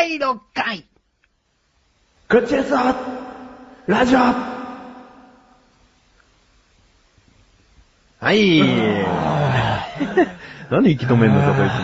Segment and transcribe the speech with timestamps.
[0.00, 0.84] 第6回
[2.28, 2.70] グッチェス
[3.88, 4.32] ラジオは
[8.32, 8.60] い。
[10.70, 11.78] なんで息止めんのか、こいつも。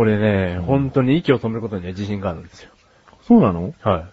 [0.00, 2.70] 俺ね、本当に息を止めることには自信があるんですよ。
[3.26, 3.74] そうなの？
[3.82, 4.04] はい。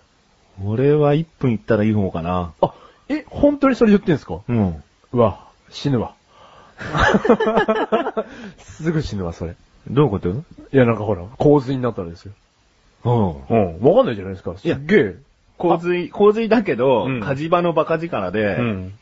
[0.66, 2.54] 俺は1分いったらいい方かな。
[2.60, 2.74] あ、
[3.10, 4.40] え、本当にそれ言ってんすか？
[4.48, 4.84] うん。
[5.12, 6.16] うわ、死ぬわ。
[8.58, 9.56] すぐ死ぬわ、それ。
[9.92, 10.30] どういうこと？
[10.30, 10.34] い
[10.72, 12.34] や、なんかほら、洪水になったんですよ。
[13.06, 13.36] うん。
[13.50, 13.80] うん。
[13.82, 14.58] わかんないじゃないですか。
[14.58, 15.16] すいやっげえ。
[15.58, 18.94] 洪水、洪水だけど、うん火事場のバカ力で、うん。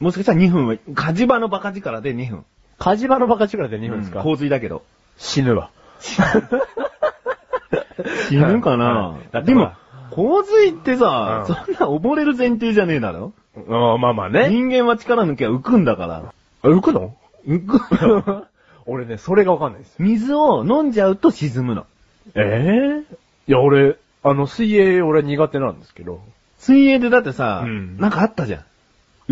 [0.00, 2.44] もしかしたら2分は、火事場のバカ力で2分。
[2.78, 4.82] 火事場のバカ力で2分ですか、洪水だけど。
[5.16, 5.70] 死ぬわ。
[8.28, 9.72] 死ぬかな、でも
[10.10, 13.32] 洪水ってさ、うんそんな溺れる前提じゃねえだろ？
[13.68, 14.48] ああ、まあまあね。
[14.50, 16.16] 人間は力抜けば浮くんだから。
[16.62, 17.14] あ浮くの？
[17.46, 18.46] 浮くよ
[18.86, 19.94] 俺ね、それがわかんないです。
[19.98, 21.86] 水を飲んじゃうと沈むの。
[22.34, 23.14] ええ
[23.46, 26.22] いや、俺、あの、水泳俺苦手なんですけど。
[26.58, 28.64] 水泳でだってさ、うんなんかあったじゃん。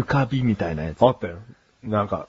[0.00, 1.02] 浮かびみたいなやつ。
[1.02, 1.38] あったよ。
[1.82, 2.28] なんか、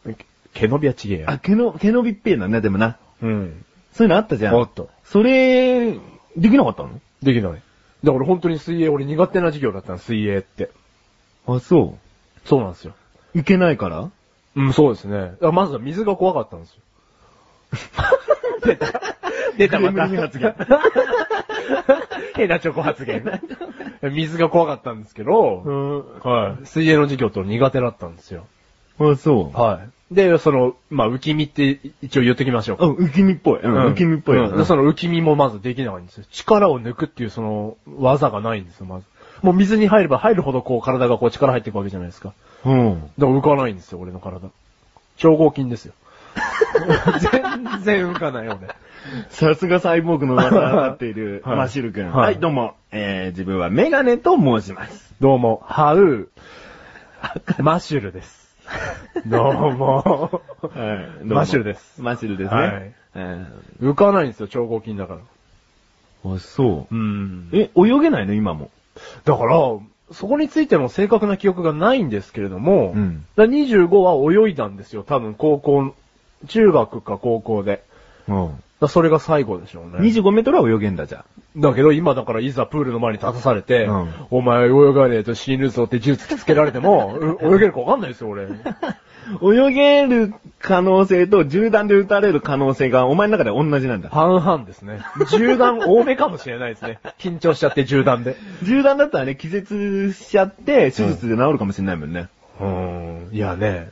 [0.54, 1.32] 毛伸びはちげえや。
[1.32, 2.98] あ、毛の、毛伸びっぺえなんだね、でもな。
[3.22, 3.66] うん。
[3.92, 4.56] そういうのあったじゃん。
[4.56, 4.84] あった。
[5.04, 7.00] それ、できなかったの？
[7.22, 7.62] できない。
[8.04, 10.72] だから本当に水泳、俺苦手な授業だったの、水泳って。
[11.48, 11.98] あ、そ
[12.46, 12.94] そうなんですよ。
[13.36, 13.40] う。
[13.40, 14.10] いけないから？
[14.56, 15.34] うん、そうですね。
[15.42, 16.80] あまずは水が怖かったんですよ。
[18.66, 19.02] 出た。
[19.58, 20.08] 出た、また。
[20.08, 20.56] 発言
[22.36, 23.24] 変なチョコ発言。
[24.12, 26.30] 水が怖かったんですけど、ん。
[26.30, 26.66] はい。
[26.66, 28.46] 水泳の授業と苦手だったんですよ。
[29.00, 29.58] あ、そう。
[29.58, 30.16] はい。
[30.16, 32.86] で、その、まあ、浮き身って一応言っときましょうか。
[32.86, 33.62] あ、浮き身っぽい。
[33.62, 34.50] うん、浮き身っぽいよ。
[34.50, 36.26] うんでその浮き身もまずできないんですよ。
[36.32, 39.06] 力を抜くっていうその技がないんですよ、まず。
[39.42, 42.34] もう水に入れば入るほどこう体がこう力入っていくわけじゃないですか。
[42.66, 43.02] うん。
[43.18, 44.50] だから浮かないんですよ、俺の体。
[45.18, 45.94] 超合金ですよ。
[47.32, 48.58] 全然浮かない、俺。
[49.30, 52.06] さすがサイボーグの噂がなっている、 はいマシル君。
[52.06, 52.76] はいはい、どうも。
[52.92, 55.14] えー、自分はメガネと申します。
[55.20, 58.56] どうも、ハウー、マシュルです。
[59.26, 60.42] どうも。
[60.62, 62.02] はいマシュルです。
[62.02, 62.62] マシルですね。
[62.62, 63.46] はいえ
[63.82, 65.20] 浮かないんですよ、超合金だから。
[66.26, 66.96] ー、あ、そう。
[66.96, 68.34] うんえ、泳げないの？
[68.34, 68.72] 今も。
[69.26, 69.58] だから、
[70.12, 75.94] そこについての正確な記憶がないんですけれども、うんだから25は泳いだんですよ、多分高校、
[76.48, 77.84] 中学か高校で。
[78.28, 78.64] うん。
[78.80, 80.00] だそれが最後でしょうね。
[80.00, 88.46] 25メートルは泳げんだじゃだけど今だからいざプールの前に立たされて、うんお前泳がねえと死ぬぞって銃突きつけられても、う 泳げるかわかんないですよ、俺。
[88.46, 88.60] ん。
[89.42, 94.10] 泳げる可能性と銃弾で撃たれる可能性がお前の中で同じなんだ。
[94.10, 95.00] 半々ですね。
[95.32, 97.00] 銃弾多めかもしれないですね。
[97.20, 98.36] 緊張しちゃって銃弾で。
[98.64, 102.28] 銃弾だったらね、気絶しちゃって、手術で治るかもしれないもんね。
[102.60, 103.34] うーん。
[103.34, 103.92] いやね、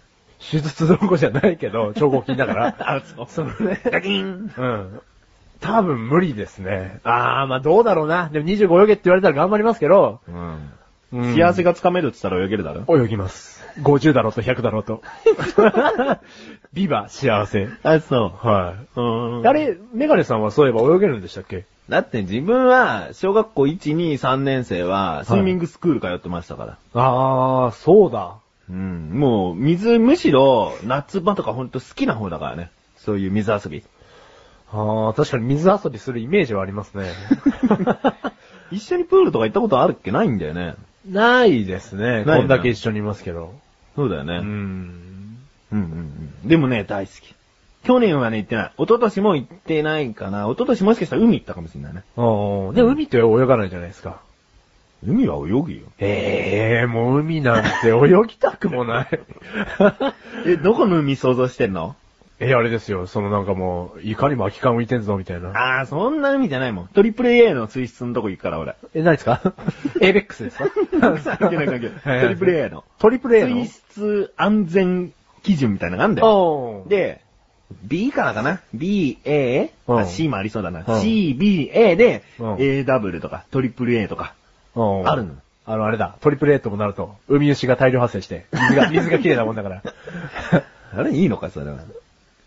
[0.50, 2.76] 手術どころじゃないけど、 超合金だから。
[2.80, 3.26] あ、そう。
[3.28, 5.02] そのね、ガキーンうん。
[5.60, 7.00] 多分無理ですね。
[7.04, 8.30] あー、まあどうだろうな。
[8.30, 10.72] でも25泳げって言われたら頑張りますけど、うん。
[11.14, 12.98] うん幸せがつかめるって言ったら泳げるだろ？
[13.04, 13.62] 泳ぎます。
[13.82, 15.02] 50だろうと100だろうと。
[16.74, 17.68] ビバ幸せ。
[17.84, 19.00] あ、そはい。
[19.00, 19.02] う。
[19.02, 21.66] うんあれ、メガネさんはそういえば泳げるんでしたっけ？
[21.90, 26.78] だって自分は、小学校1、2、3年生は、スイミングスクール通ってましたから。
[26.94, 28.36] あー、そうだ。
[28.72, 29.12] うん。
[29.14, 32.72] もう、水、むしろ、夏場とかほんと好きな方だからね。
[32.98, 33.84] そういう水遊び。
[34.72, 37.04] あー、確かに水遊びするイメージはありますね。
[38.72, 40.12] 一緒にプールとか行ったことあるっけ？
[40.12, 40.76] ないんだよね。
[41.10, 42.24] ないですね。
[42.26, 43.54] こんだけ一緒にいますけど。
[43.96, 44.36] そうだよね。
[44.38, 45.38] ううん、ん。
[45.74, 45.80] うん、
[46.44, 46.48] うん。
[46.48, 47.36] でもね、大好き。
[47.84, 48.72] 去年はね、行ってない。
[48.78, 50.46] 一昨年も行ってないかな。
[50.46, 52.04] 一昨年もしかしたら海行ったかもしれないね。
[52.16, 54.22] あーで、海って泳がないじゃないですか。
[55.06, 55.80] 海は泳ぐよ。
[56.00, 59.08] ええー、もう海なんて泳ぎたくもない。
[60.46, 61.96] え、どこの海想像してんの？
[62.40, 65.80] え、あれですよ、そのなんかもう、いかにも空き缶浮いてんぞ、みたいな。
[65.80, 66.88] あー、そんな海じゃないもん。
[66.88, 68.76] トリプル A の水質のとこ行くから、俺。
[68.96, 69.42] え、何ですか？
[70.02, 70.70] エイベックスですか？
[71.38, 72.22] 関係ない関係ない。
[72.22, 72.84] トリプル A の。
[73.00, 73.56] トリプル A の？
[73.58, 75.12] 水質安全
[75.44, 76.84] 基準みたいなのがあんだよ。
[76.88, 77.22] で、
[77.84, 79.70] B からかな ?B、A?
[79.88, 80.84] うんあ、C もありそうだな。
[80.88, 84.34] うん C、B、A で、うん A ダブルとか、トリプル A とか。
[84.76, 85.36] おーあるの
[85.66, 89.84] あの、あれだ、トリプル A ともなると、海牛が大量発生して、水が、 水が綺麗なもんだから。
[90.94, 91.80] あれいいのか、それは。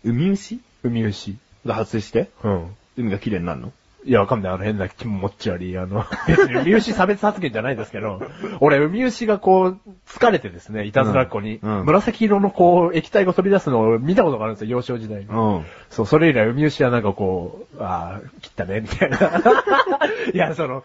[0.03, 0.59] 海牛？
[0.83, 1.37] 海牛。
[1.65, 2.75] が発生して、うん。
[2.97, 3.73] 海が綺麗になるの？
[4.07, 4.53] いや、わかんない。
[4.53, 5.75] あの変な気持ち悪い。
[5.77, 8.21] あの、 別に海牛差別発言じゃないですけど、
[8.59, 15.25] 俺、海牛がこう、疲れてですね、いたずらっ子に、うんうん紫色のこう、液体が飛び出すのを見たことがあるんですよ、幼少時代に。
[15.25, 15.65] うん。
[15.89, 19.17] そう、それ以来、海牛はなんかこう、ああ、切ったね、みたいな。
[20.33, 20.83] いや、その、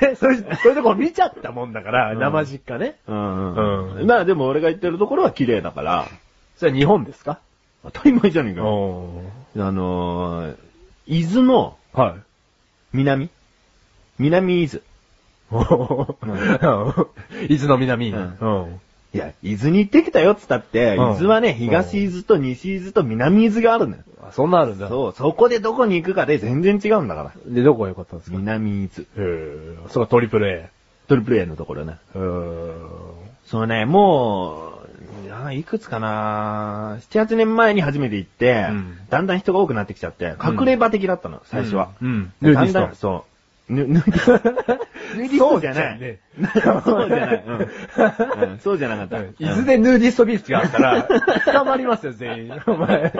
[0.00, 2.96] ね、そういう、そういうとこ見ちゃったもんだから、うん生実家ね。
[3.06, 3.94] うんうん。
[4.00, 6.06] うんまあでも俺が言ってるところは綺麗だから、
[6.56, 7.38] それは日本ですか？
[7.84, 8.64] 当たり前じゃねえか。
[8.64, 9.22] お
[9.56, 10.56] あのー、
[11.06, 12.14] 伊豆のはい。
[12.92, 13.28] 南？
[14.18, 14.80] 南伊豆。
[17.48, 18.10] 伊豆の南。
[18.12, 18.80] ううんん。
[19.14, 24.02] いや、伊豆に行ってきたよっつったって、うん伊豆はね、東伊豆と西伊豆と南伊豆があるのよ。
[24.22, 24.88] あそんなあるんだ。
[24.88, 27.32] そう、そこでどこに行くかで全然違うんだから。
[27.46, 28.36] で、どこが良かったんですか？
[28.38, 29.06] 南伊豆。
[29.88, 30.68] それがトリプル A。
[31.08, 31.96] トリプル A のところね。
[32.14, 32.72] うーん。
[33.46, 34.65] そうね、も
[35.44, 41.90] う、いくつかな7、8年前に初めて行って、うんだんだん人が多くなってきちゃって、隠れ場的だったの、最初は。
[42.00, 42.32] うん。
[42.42, 43.36] でだんヌーディストだん、そう。
[43.72, 46.00] ぬ、ぬ、ヌーディストじゃない。
[46.00, 46.18] ね。
[46.84, 47.44] そうじゃない。
[47.46, 49.18] うんうんそうじゃなかった。
[49.18, 51.02] 伊豆でヌーディストビーチがあったら、
[51.52, 52.62] 捕まりますよ、全員。
[52.66, 53.12] お前。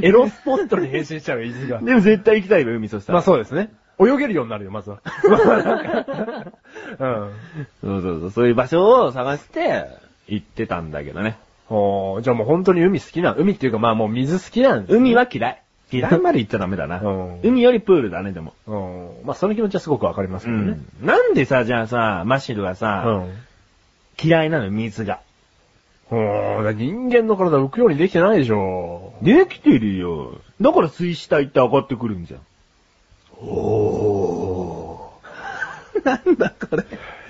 [0.00, 1.80] エロスポットに変身しちゃうよ、伊豆が。
[1.80, 3.18] でも絶対行きたいよ、海そしたら。
[3.18, 3.70] まあそうですね。
[4.00, 5.00] 泳げるようになるよ、まずは。
[6.98, 7.32] うん。
[7.82, 9.84] そうそうそう、そういう場所を探して、
[10.34, 11.38] 行ってたんだけどね。
[11.68, 15.62] おーじゃあもう本当に海好きな、海っていうかまあもう水好きなんですね海は嫌い。
[15.92, 17.40] 嫌いまで行っちゃダメだなうん。
[17.42, 18.54] 海よりプールだね、でも。
[18.66, 19.26] うん。
[19.26, 20.78] まあその気持ちはすごくわかりますけどね。
[21.02, 23.30] なんでさ、じゃあさ、マシルはうさ、ん。
[24.22, 25.20] 嫌いなの、水が。
[26.10, 26.76] うん。
[26.76, 29.14] 人間の体浮くようにできてないでしょ。
[29.22, 30.38] できてるよ。
[30.60, 32.40] だから水死体って上がってくるんじゃん。
[33.42, 35.12] お
[36.04, 36.84] なんだこれ。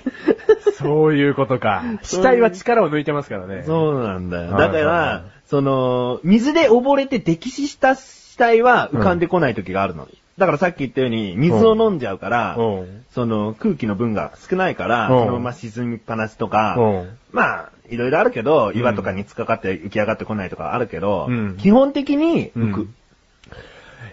[0.77, 1.83] そういうことか。
[2.01, 3.63] 死体は力を抜いてますからね。
[3.65, 4.51] そうなんだよ。
[4.51, 10.07] はいだかはいはら、その、水で溺れて溺死した死体は浮かんでこない時があるの。
[10.37, 13.03] だからさっき言ったように、水を飲んじゃうから、うん。
[13.11, 17.09] その空気の分が少ないから、うんそのまま沈みっぱなしとか、うん。
[17.31, 22.87] まあ、いろいろあるけど、ん岩とかに突っかかって浮き上がってこないとかあるけど、うん基本的に浮く。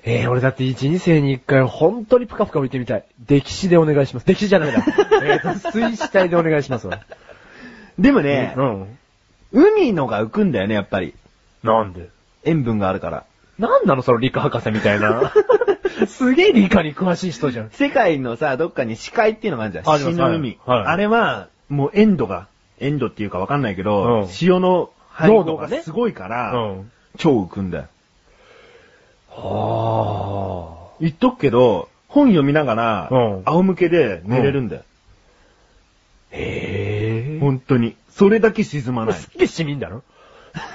[0.05, 3.05] うんえー、俺だって一、二世に一回本当にプカプカ浮いてみたい。
[3.27, 4.27] 溺死でお願いします。
[4.27, 4.85] 溺死じゃないだ。
[5.23, 7.01] えーと、水死体でお願いしますわ。
[7.99, 8.99] でもね、うん。
[9.53, 11.15] 海のが浮くんだよね、やっぱり。
[11.63, 12.09] なんで？
[12.45, 13.25] 塩分があるから。
[13.59, 15.33] なんなのその理科博士みたいな。
[16.07, 17.71] すげえ理科に詳しい人じゃん。
[17.71, 19.85] 世界のさ、どっかに死海っていうのがあるじゃん。
[19.85, 22.47] 死の海、はいはいあれは、もう塩度が、
[22.79, 24.91] 塩度っていうかわかんないけど、うん塩の
[25.21, 26.93] 濃度がすごいから、うん。
[27.17, 27.85] 超浮くんだよ。
[29.43, 34.83] は言っとくけど、本読みながら、うん仰向けで寝れるんだよ。
[36.33, 36.37] あ。
[36.37, 37.41] へえ。
[37.41, 37.97] 本当に。
[38.11, 39.15] それだけ沈まない。
[39.15, 40.03] すっげえ市民だろ？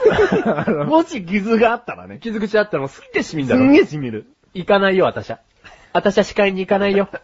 [0.86, 2.20] もし傷があったらね。
[2.22, 3.64] 傷口あったらもうすっげえ市民すだろ？
[3.66, 4.26] んげえ染みる。
[4.54, 5.40] 行かないよ、私は。
[5.94, 7.10] 私は視界に行かないよ。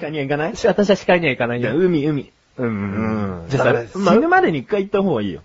[0.00, 0.52] 鹿には行かない？
[0.66, 1.80] 私は視界には行かないじゃあよ。
[1.80, 2.32] 海、海。
[2.58, 5.42] うんじゃあ、死ぬまでに一回行った方がいいよ。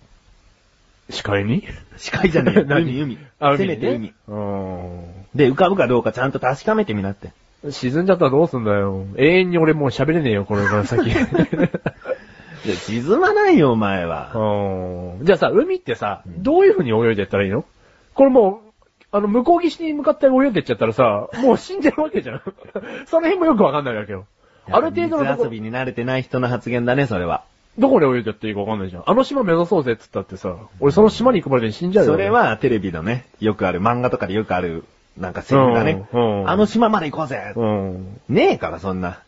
[1.11, 1.63] 視界に？
[1.97, 3.17] 視界じゃねえ 海、海。
[3.39, 4.07] あ、せめて海。
[4.07, 4.13] ね。
[4.27, 5.01] うん。
[5.35, 7.31] で、浮かぶかどうかちゃんと確かめてみなって。
[7.69, 9.05] 沈んじゃったらどうすんだよ。
[9.17, 11.09] 永遠に俺もう喋れねえよ、これから先。
[12.65, 14.31] いや、沈まないよ、お前は。
[14.35, 17.65] うんじゃあさ、海ってさ、どういう風に泳いでったらいいの？
[18.13, 18.71] これもう、
[19.11, 22.41] あの、向こう岸に向かって泳いでっちゃったらさ、もう死んでるわけじゃん。
[23.05, 24.25] その辺もよくわかんないわけよ。
[24.69, 27.43] ある程度のとこ水遊びに慣れてない人の発言だね、それは。
[27.77, 29.03] どこで泳いでっていいかわかんないじゃん。
[29.05, 32.11] あの島目指そうぜって言ったってさ、俺その島に行くまでに死んじゃうよ。
[32.11, 34.83] それ、はテレビのね、よくある、漫画とかでよくある、
[35.17, 36.05] なんかセリフだね。
[36.11, 38.19] うんうんあの島まで行こうぜ、うん。
[38.27, 39.19] ねえから、そんな。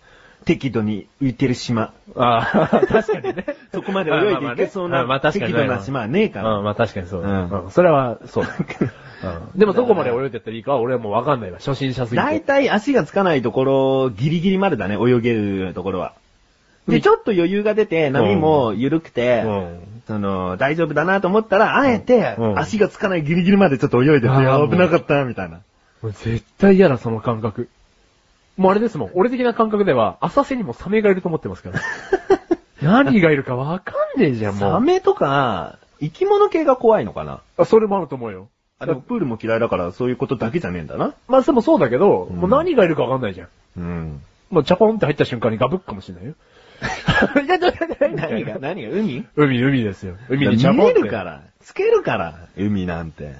[0.46, 1.94] 適度に浮いてる島。
[2.16, 3.46] ああ、確かにね。
[3.74, 6.58] そこまで泳いでいけそうなまあまあ確かに適度な島はねえから。
[6.58, 7.30] うん、まあ確かにそうだ。
[7.30, 7.72] うんうん。
[7.72, 8.54] それは、そうだ。
[9.54, 9.60] うん。
[9.60, 11.58] でもどこまで泳いでったらいいかは俺はもうわかんないわ。
[11.60, 12.26] 初心者すぎて。
[12.26, 16.14] 大体足がつかないところ、ギリギリまでだね、泳げるところは。
[16.88, 19.80] で、ちょっと余裕が出て、波も緩くて、うん。
[20.08, 25.62] その、大丈夫だなと思ったら、あえてう、ん足がつかないギリギリまでちょっと泳いで危なかった、みたいな。
[26.04, 27.70] 絶対嫌だ、その感覚。
[28.58, 29.12] もうあれですもん。
[29.14, 31.80] 俺的な感覚では、浅瀬にもサメがいると思ってますから。
[32.82, 34.72] 何がいるかわかんねえじゃん、もう。
[34.72, 38.50] サメとか、生き物系が怖いのかなあ、それもあると思うよ。
[38.80, 41.14] あ、でもプールも嫌いだからそういうことだけじゃねえんだな。
[41.28, 43.48] まあでもそうだけど、うんもう何がいるかわかんないじゃん。
[43.78, 44.22] うん。
[44.50, 46.34] もうチャポンって入った瞬間にガブッかもしれないよ。
[48.16, 49.26] 何が、何が、海？
[49.36, 50.16] 海、海ですよ。
[50.30, 50.58] 海に。
[50.58, 51.24] 見えるか。
[51.24, 51.42] ら。
[51.62, 53.34] つけるから、海なんて。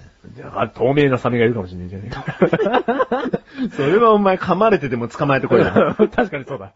[0.56, 2.24] あ、透明なサメがいるかもしれないじゃねえか。
[3.76, 5.66] それはお前噛まれてでも捕まえてこいよ。
[6.16, 6.72] 確かにそうだ。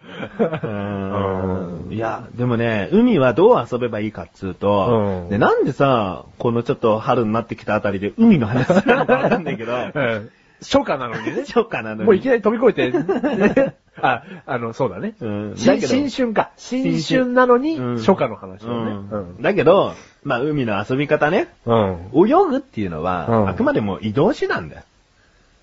[0.64, 10.30] うんいや、でもね、海はどう遊べばいいかっつうと、うんでなんでさ、このちょっと春になってきたあたりで海の話するのかわかんないけど、 うん
[10.62, 11.44] 初夏なのにね。
[11.48, 12.04] 初夏なのに。
[12.04, 15.16] もういきなり飛び越えて、ね あ、あの、そうだね。
[15.22, 16.52] うん新だけど新春か。
[16.58, 18.92] 新春なのに、うん初夏の話だうね。
[19.40, 21.98] んだけど、まあ海の遊び方ね、うん。
[22.14, 24.82] 泳ぐっていうのは、うんあくまでも移動手段だよ。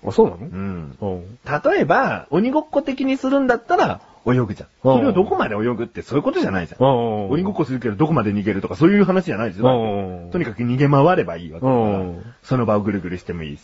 [0.07, 0.37] あ、そうなの？
[0.41, 0.95] うん。
[1.01, 1.23] うん。
[1.71, 4.89] 例えば、鬼ごっこ的にするんだったら、泳ぐじゃん。
[4.89, 6.85] うんそれをどこまで泳ぐってそういうことじゃないじゃん。
[6.85, 7.29] うん。
[7.29, 9.67] 鬼ごっこするけどどこまで逃げるとかそういう話じゃないですよ。
[9.69, 13.61] うんとにかく逃げ回ればいいわけだからうんその場をぐるぐるしてもいいし。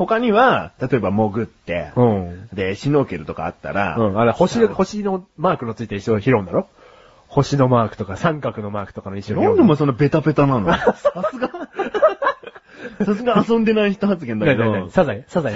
[0.00, 0.06] うん。
[0.06, 2.48] 他には、例えば潜って、うん。
[2.52, 4.18] で、シュノーケルとかあったら、うん。
[4.18, 6.68] あれ、星の、星のマークのついてる石を拾うんだろ？
[7.28, 10.66] 星のマークとか三角のマークとかの石を拾うんだなんでもそのベタベタなの？
[10.74, 11.04] さす
[11.38, 11.48] が、
[13.04, 15.24] さすが遊んでない人発言だけ何何何ど、サザエ？
[15.28, 15.54] サザエ？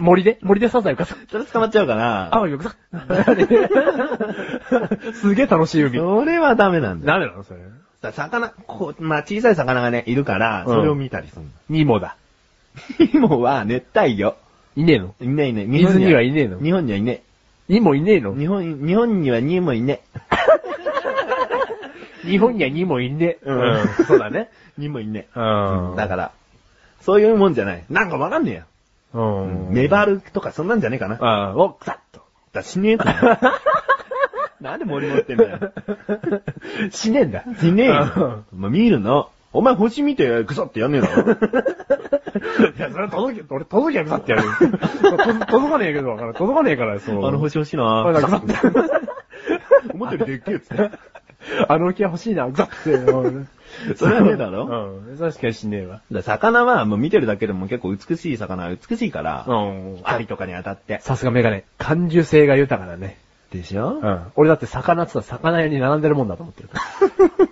[0.00, 0.38] 森で？
[0.42, 1.04] 森でサザエか？
[1.06, 1.16] さ。
[1.30, 2.32] それ捕まっちゃうかな。
[2.34, 2.76] あわよくさ。
[5.14, 5.98] すげえ楽しい海。
[5.98, 7.12] それはダメなんだよ。
[7.12, 7.60] ダメなのそれ？
[8.02, 11.48] さ魚、こう、まあ小さい魚がね、いるから、うんそれを見たりするの。
[11.68, 12.16] ニモだ。
[13.12, 14.34] ニモは熱帯魚。
[14.76, 15.14] いねえの？
[15.20, 15.66] いないいない。
[15.66, 16.58] 水にはいねえの？
[16.60, 17.22] 日本にはいね
[17.68, 18.32] ニモいねえの？
[18.36, 18.38] え。
[18.38, 20.00] 日本、日本にはニモいね
[22.22, 23.44] 日本にはニモいねえ。
[23.44, 24.50] うんそうだね。
[24.78, 24.80] え。
[24.82, 25.92] ニモいねうえ。
[25.94, 25.96] ん。
[25.96, 26.30] だから、
[27.00, 27.84] そういうもんじゃない。
[27.90, 28.62] なんかわかんねえよ。
[29.14, 29.68] ら、うん。
[29.70, 31.14] メバルとかそんなんじゃねえかな。
[31.14, 32.20] だかああ、お、くさっと。
[32.52, 33.04] ら死ねえと。
[34.60, 35.58] なんで森持ってんだよ。
[36.90, 37.44] 死ねえんだ。
[37.58, 38.44] 死ねえよ。
[38.54, 39.30] まあ、見るの。
[39.52, 41.32] お前星見てぐさってやんねえだろ。
[41.32, 41.34] い
[42.78, 44.52] や、それ届け、俺届けばくさってやるよ。
[44.60, 47.26] と 届かねえけど、わからん届かねえから、そう。
[47.26, 48.78] あの星欲しいあななんかぐさって。
[49.92, 50.90] 思ったよりでっけえっつって。
[51.68, 52.92] あの浮き輪欲しいな、ぐさって。
[52.92, 53.48] うん
[53.96, 55.18] それはねえだろうん。
[55.18, 55.94] 確かに死ねえわ。
[55.94, 59.96] だから魚はもう見てるだけでも結構美しい魚は美しいから、うん。
[59.98, 60.98] 光とかに当たって。
[61.00, 61.64] さすがメガネ。
[61.78, 63.16] 感受性が豊かだね。
[63.52, 63.98] でしょ？
[64.02, 64.20] うん。
[64.36, 67.46] 俺だって魚って言ったら魚屋に並んでるもんだと思ってるから。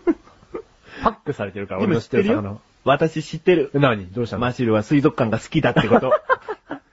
[1.02, 2.60] パックされてるから、で俺の知っててる魚よ。
[2.84, 3.70] 私知ってる。
[3.74, 4.06] え何？
[4.06, 4.40] どうしたの？
[4.40, 6.12] マシルは水族館が好きだってこと。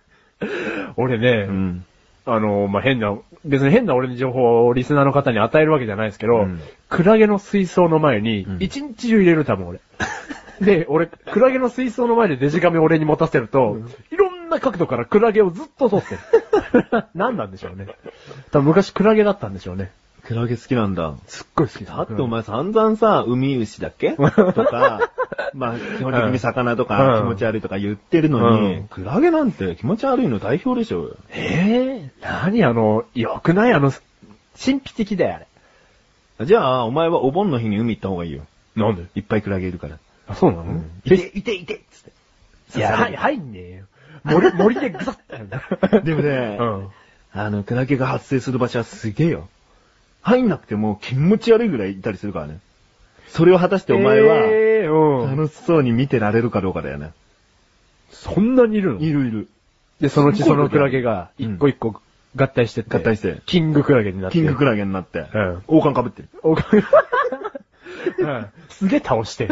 [0.98, 1.86] 俺ね、うん。
[2.26, 9.80] あの、まあ、変な、別に変な俺の情報をリスナーの方に与えるわけじゃないですけど、うんクラゲの水槽の前にうん、一日中入れる多分俺。
[10.62, 13.78] で、俺、クラゲの水槽の前でデジカメ俺に持たせると、
[14.12, 16.22] いろんな角度からクラゲをずっと撮ってる。
[17.14, 17.88] 何なんでしょうね。
[18.52, 19.92] 多分昔クラゲだったんでしょうね。
[20.26, 21.14] クラゲ好きなんだ。
[21.28, 24.12] すっごい好きだってお前散々さ、海牛だっけ？
[24.14, 25.12] とか、
[25.54, 31.16] まあ、基本的に魚とうんか気持ち悪いとか言ってるのに、うんクラゲなんて気持ち悪いの代表でしょ。
[31.30, 33.74] えぇ、何あの、よくない？
[33.74, 35.40] あの、神秘的だよ、あ
[36.40, 36.46] れ。
[36.46, 38.42] じゃあ、お前はお盆の日に海行った方がいいよ。
[38.76, 39.06] なんで？
[39.16, 40.00] いっぱいクラゲいるから。
[40.28, 42.04] あ、そうなの、いて、いて、いてっつっ
[42.74, 42.80] て。
[42.80, 43.86] いや、はい、入んねえよ。
[44.24, 46.02] 森、森でグサッて。
[46.02, 46.88] でもねうん。
[47.32, 49.48] あの、クラゲが発生する場所はすげえよ。
[50.26, 52.60] 入んなくても気持ち悪いぐらいいたりするからね。
[53.28, 55.38] それを果たしてお前は、えー、うん。
[55.38, 57.12] 楽しそうに見てられるかどうかだよね。
[58.10, 59.00] そんなにいるの？
[59.00, 59.48] いるいる。
[60.02, 62.02] で、そのうちそのクラゲが、うん一個一個
[62.36, 62.98] 合体してって。
[62.98, 64.40] 合体してキングクラゲになって。
[64.40, 66.30] キングクラゲになって、うん王冠被ってる。
[66.42, 66.66] おか
[68.18, 69.50] うん すげえ倒して。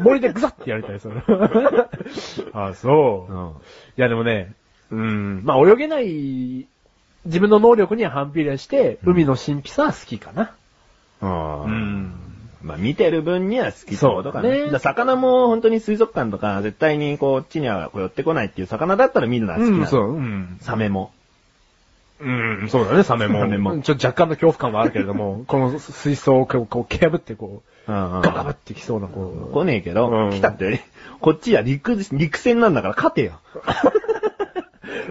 [0.00, 1.20] 森でグサッてやりたい、その。
[2.54, 3.32] あ、そう。
[3.32, 3.48] うん。
[3.48, 3.52] い
[3.96, 4.54] や、でもね、
[4.92, 6.68] うん、まあ泳げない、
[7.24, 10.54] 自分の能力には反比例して、海の神秘さは好きかな。
[11.20, 12.14] あん。
[12.62, 14.48] まあ見てる分には好きってことかね。
[14.48, 19.86] そうだねだから魚も本当に水族館とか絶対にこっちにはこう寄ってこないっていう魚だったら見るのは好きなの。
[19.86, 20.58] そう、うん。
[20.60, 21.12] サメも。
[22.20, 23.40] うん、そうだね、サメも。
[23.40, 29.52] サメもちょっと若干の恐怖感はあるけれども、 この水槽をこう、こう、蹴破ってこう、うんうんガバってきそうな、こう。
[29.52, 30.82] 来ねえけど、うん来たって、
[31.20, 33.40] こっちは陸、陸戦なんだから勝てよ。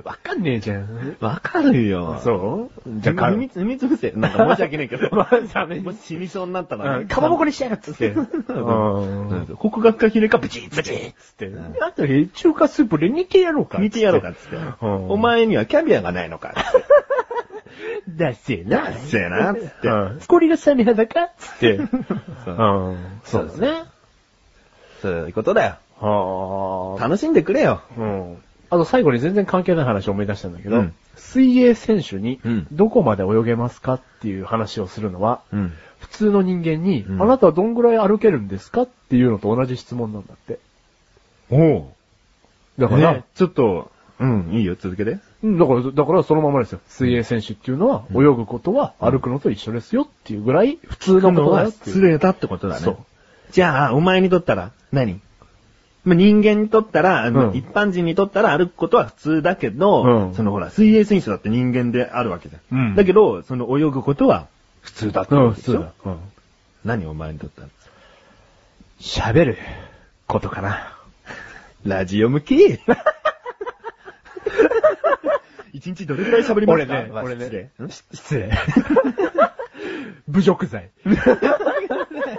[0.04, 1.18] わかんねえじゃん。
[1.20, 2.20] わかるよ。
[2.24, 2.90] そう？
[2.98, 4.12] じじゃあ、ゃあ、踏みみつぶせ。
[4.12, 5.10] なんか申し訳ないけど。
[5.16, 8.12] まあダメもし死にそうになったら、うんかまぼこにしてやるっつって。
[8.12, 11.48] 国学科ヒレかブチッブチッつって。
[11.48, 13.78] うんあと、中華スープで煮てやろうか。
[13.80, 14.56] 見てやろうかっつって。
[14.56, 16.54] うんお前にはキャビアがないのか。
[18.10, 18.92] だせえな。
[18.94, 19.88] せえな、つって。
[19.88, 20.20] うん。
[20.28, 21.78] これがサメ肌かつって。
[22.46, 22.98] そううん。
[23.24, 23.84] そうだね。
[25.02, 25.76] そういうことだよ。
[26.00, 27.04] はあ。
[27.04, 27.82] 楽しんでくれよ。
[27.98, 28.38] うん。
[28.72, 35.74] あと最後に全然関係ない話を思い出したんだけど、うん水泳選手にうんどこまで泳げますかっていう話をするのは、うん。
[36.00, 40.60] 普通の人間に、うんあなたはどんぐらい歩けるんですかっていうのと同じ質問なんだって。
[41.52, 41.84] おう。
[42.80, 45.20] だから、ねちょっと、うん、いいよ、続けて。
[45.44, 46.80] うんだから、だからそのままですよ。
[46.88, 51.96] 水泳選手っていうのは、うん泳ぐことは歩くのと一緒ですよっていうぐらい普通のことだよっていう。
[51.96, 52.82] 失礼だってことだね。
[52.82, 52.98] そう。
[53.52, 55.20] じゃあ、お前にとったら何、
[56.04, 62.78] まあ、人間にとったら、あのうん一般人にとったら歩くことは普通だけど、うんそのほら、水泳選手だって人間であるわけじゃん。
[62.80, 64.48] うんだけど、その泳ぐことは
[64.82, 66.12] 普通だってうん、ことでしょ、普通だ。
[66.12, 66.20] うん。
[66.86, 67.68] 何お前にとったら。
[69.00, 69.58] 喋る
[70.28, 70.98] ことかな？
[71.86, 72.80] ラジオ向き？
[75.74, 76.94] 一日どれくらい喋りますか？
[76.94, 77.70] 俺ね、わ俺ね失礼。
[78.14, 78.52] 失礼。
[80.30, 80.90] 侮辱罪。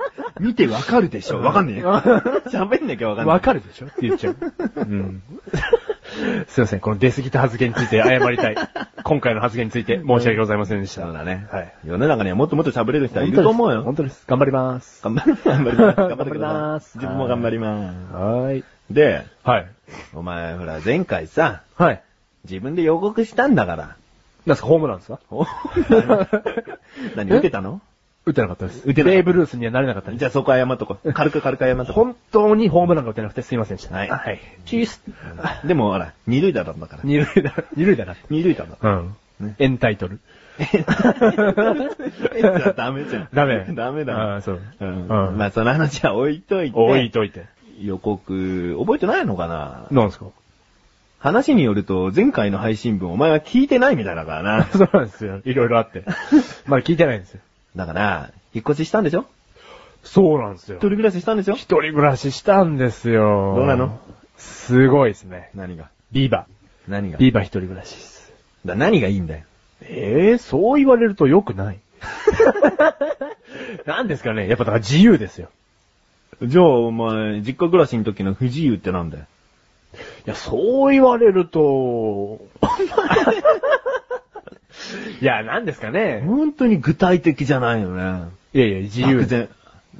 [0.40, 1.40] 見てわかるでしょ？
[1.40, 2.00] わかんねえよ。
[2.50, 3.34] 喋んなきゃわかんない。
[3.34, 3.87] わかるでしょ？
[3.87, 4.37] って言っちゃう。
[4.76, 5.22] うん。
[6.46, 8.56] すいません、この出過ぎた発言について謝りたい。
[9.02, 11.02] 今回の発言について申し訳ございませんでした。
[11.02, 11.46] そうだね。
[11.50, 11.75] はい。
[11.87, 13.82] 世の中にはもっともっと喋れる人はいると思うよ。
[13.82, 14.25] 本当です。
[14.26, 15.02] 頑張ります。
[15.02, 15.96] 頑張り、頑張ります。
[15.96, 18.14] 頑張ってください頑張ります自分も頑張ります。
[18.14, 18.64] はーい。
[18.90, 19.66] で、はい。
[20.14, 22.02] お前、ほら、前回さ、はい。
[22.44, 23.96] 自分で予告したんだから。
[24.44, 25.20] なんすか、ホームランですか？
[25.30, 25.46] お
[27.16, 27.80] 何、打てたの？
[28.25, 28.83] 打てなかったです。
[28.88, 30.21] 打てなかったベーブ・ルースにはなれなかったんです。
[30.21, 31.12] じゃあそこ謝っとこう。
[31.12, 33.97] 軽く軽く謝っとこ本当にホームランが打てなくてすいませんでした。
[33.97, 34.41] はいはい。
[34.64, 35.02] チース。
[35.64, 35.67] う。
[35.67, 37.02] でもほら、二塁打だったんだから。
[37.05, 38.14] 二塁だ、二塁だな。
[38.31, 38.76] 二塁打だ。
[38.81, 39.17] うん。
[39.41, 40.21] ねエンタイトル。
[42.76, 43.29] ダメじゃん。
[43.33, 43.67] ダメ。
[43.75, 44.14] ダメだ。
[44.14, 44.61] ああ、そう。
[44.81, 45.09] うん。
[45.09, 46.79] うんまあその話は置いといて。
[46.79, 47.47] 置いといて。
[47.81, 49.87] 予告、覚えてないのかな？
[49.91, 50.26] なんですか？
[51.19, 54.64] 話によると、前回の配信分お前は聞いてないみたいだからな。
[54.75, 55.41] そうなんですよ。
[55.45, 56.05] いろいろあって。
[56.67, 57.41] まだ聞いてないんですよ。
[57.76, 59.25] だから、引っ越ししたんでしょ？
[60.05, 60.81] そうなんですよ一。
[60.81, 61.55] 人暮らししたんでしょ？
[61.55, 63.55] 一人暮らししたんですよ。
[63.57, 63.99] どうなの？
[64.37, 65.50] すごいですね。
[65.55, 65.88] 何が？
[66.11, 66.91] ビーバー。
[66.91, 67.19] 何が？
[67.19, 68.33] ビーバー一人暮らしです。
[68.67, 69.45] だ何がいいんだよ？
[69.83, 71.79] ええそう言われると良くない。
[73.87, 75.49] なんですかねやっぱだから自由ですよ。
[76.43, 79.25] じゃあ、お前、実家暮らしの時の不自由ってなんだよ？
[80.26, 82.41] いや、そう言われると、
[85.20, 86.22] いや、なんですかね。
[86.26, 88.28] 本当に具体的じゃないよね。
[88.54, 89.18] いやいや、自由。
[89.18, 89.49] 漠然。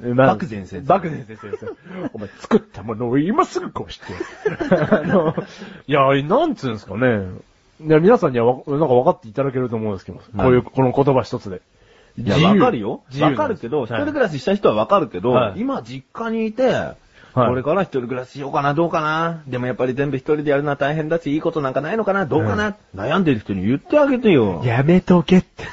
[0.01, 1.77] まあ漠然先生漠然先生ですよ。
[2.13, 4.05] お前作ったものを今すぐこうして。
[4.91, 5.35] あの、
[5.87, 7.27] いや、なんつうんですかね。
[7.81, 11.61] いや、皆さんにはわなんか分かっていただけると思うんですけど、こういう、この言葉一つで。
[12.17, 13.03] いや、自由わかるよ。
[13.19, 16.71] わかるけど、一はい人暮らしした人はわかるけど、はい今実家にいて、
[17.33, 19.41] はいこれから一人暮らししようかな、どうかな。
[19.47, 22.75] でもやっぱり全部一人でやるのは大変だし、いいことなんかないのかな、どうかな。
[22.95, 24.61] 悩んでる人に言ってあげてよ。
[24.63, 25.65] やめとけって。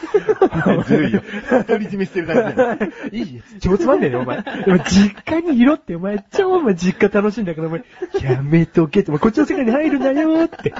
[0.86, 1.22] ずるいよ。
[1.68, 3.16] 独り占めしてる感じ。
[3.18, 3.42] いいよ。
[3.60, 4.42] 超つまんねえよ、お前。
[4.42, 7.84] でも実家にいろって、お前、超お前実家楽しいんだから、お前、
[8.22, 10.72] やめとけって、こっちの世界に入るなよって。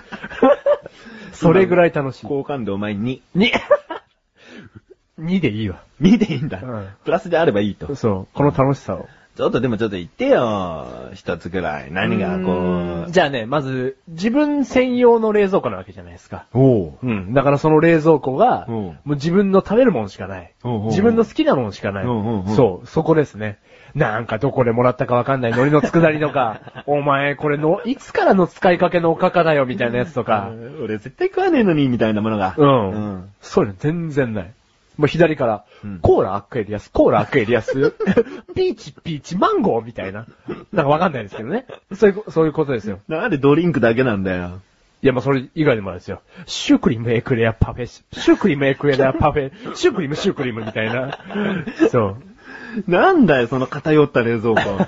[1.32, 2.26] それぐらい楽しい。
[2.26, 2.96] 好感度お前2。
[2.96, 3.22] に、
[5.20, 5.82] 2でいいわ。
[6.00, 6.60] 2でいいんだ。
[6.62, 7.94] うんプラスであればいいと。
[7.94, 9.08] そう、この楽しさを。
[9.40, 10.87] ちょっとでもちょっと言ってよ。
[11.14, 11.90] 一つぐらい。
[11.90, 13.11] 何がこう。
[13.11, 16.44] じゃあね、まず、自分専用の冷蔵庫なわけじゃないですか。
[16.52, 16.99] おう。
[17.02, 17.32] うん。
[17.32, 20.52] だからその冷蔵庫が、うんもう自分の食べるものしかない。
[20.62, 22.04] うんうんうん自分の好きなものしかない。
[22.04, 23.56] うんうんうんそう、そこですね。
[23.95, 30.50] なんかどこでもらったかわかんない海苔の佃煮とか、 お前これの、いつからの使いかけのおかかだよみたいなやつとか、
[30.84, 32.54] 俺絶対食わねえのに、みたいなものが。
[32.58, 32.91] うん。
[32.91, 34.52] うんそういうの全然ない。
[35.00, 37.95] もう左から、うんコーラアクエリアス、コーラアクエリアス、
[38.54, 40.26] ピーチ、ピーチ、マンゴーみたいな。
[40.73, 41.67] なんかわかんないですけどね。
[41.95, 43.00] そういう、そういうことですよ。
[43.08, 44.60] なんでドリンクだけなんだよ。
[45.02, 46.21] いや、まあ、それ以外でもあるんですよ。
[46.45, 51.19] シュークリームエクレアパフェ、シュークリームエクレアパフェ、シュークリームシュークリームみたいな。
[51.91, 52.19] そ
[52.86, 52.91] う。
[52.91, 54.86] なんだよ、その偏った冷蔵庫。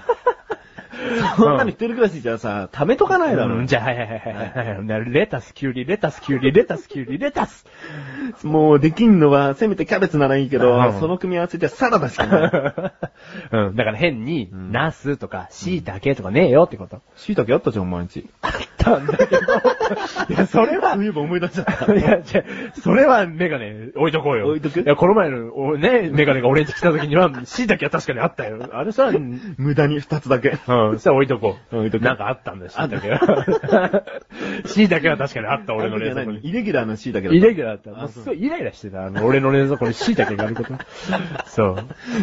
[1.36, 3.56] そんなの一人暮らしじゃさ、貯めとかないだろ。
[3.56, 5.10] うんじゃあ、はいはいはいはいはい。
[5.12, 7.66] レタス、キュウリ、レタス、キュウリ、レタス、キュウリ、レタス。
[8.42, 12.52] もうできんのは、せめてキャベツならいいけど、うんその組み合わせじゃサラダしかない。
[13.52, 13.76] うん。
[13.76, 17.00] だから変に、んナスとか、シイタケとかねえよってこと。
[17.16, 18.28] 椎茸あったじゃん、お前んち。
[18.42, 19.40] あったんだけど。
[20.28, 21.92] いや、それは、そういえば思い出しちゃった。
[21.94, 24.48] いや、じゃあそれはメガネ置いとこうよ。
[24.48, 24.80] 置いとく？
[24.80, 28.58] いや、この前の、おね、メガネが俺んち来た時には、椎茸は確かにあったよ。
[28.72, 30.56] あれさ、うん、無駄に二つだけ。
[30.98, 31.76] そしたら置いとこう。
[31.76, 34.02] 置いとくなんかあったんだよ、椎茸は。
[34.64, 36.48] 椎茸は確かにあった、俺の冷蔵庫に。
[36.48, 37.36] イレギュラーの椎茸だった。
[37.36, 37.98] イレギュラーだった。
[37.98, 39.04] あもうすごいイライラしてた。
[39.04, 40.72] あの、俺の冷蔵庫に椎茸があること。
[41.46, 41.76] そ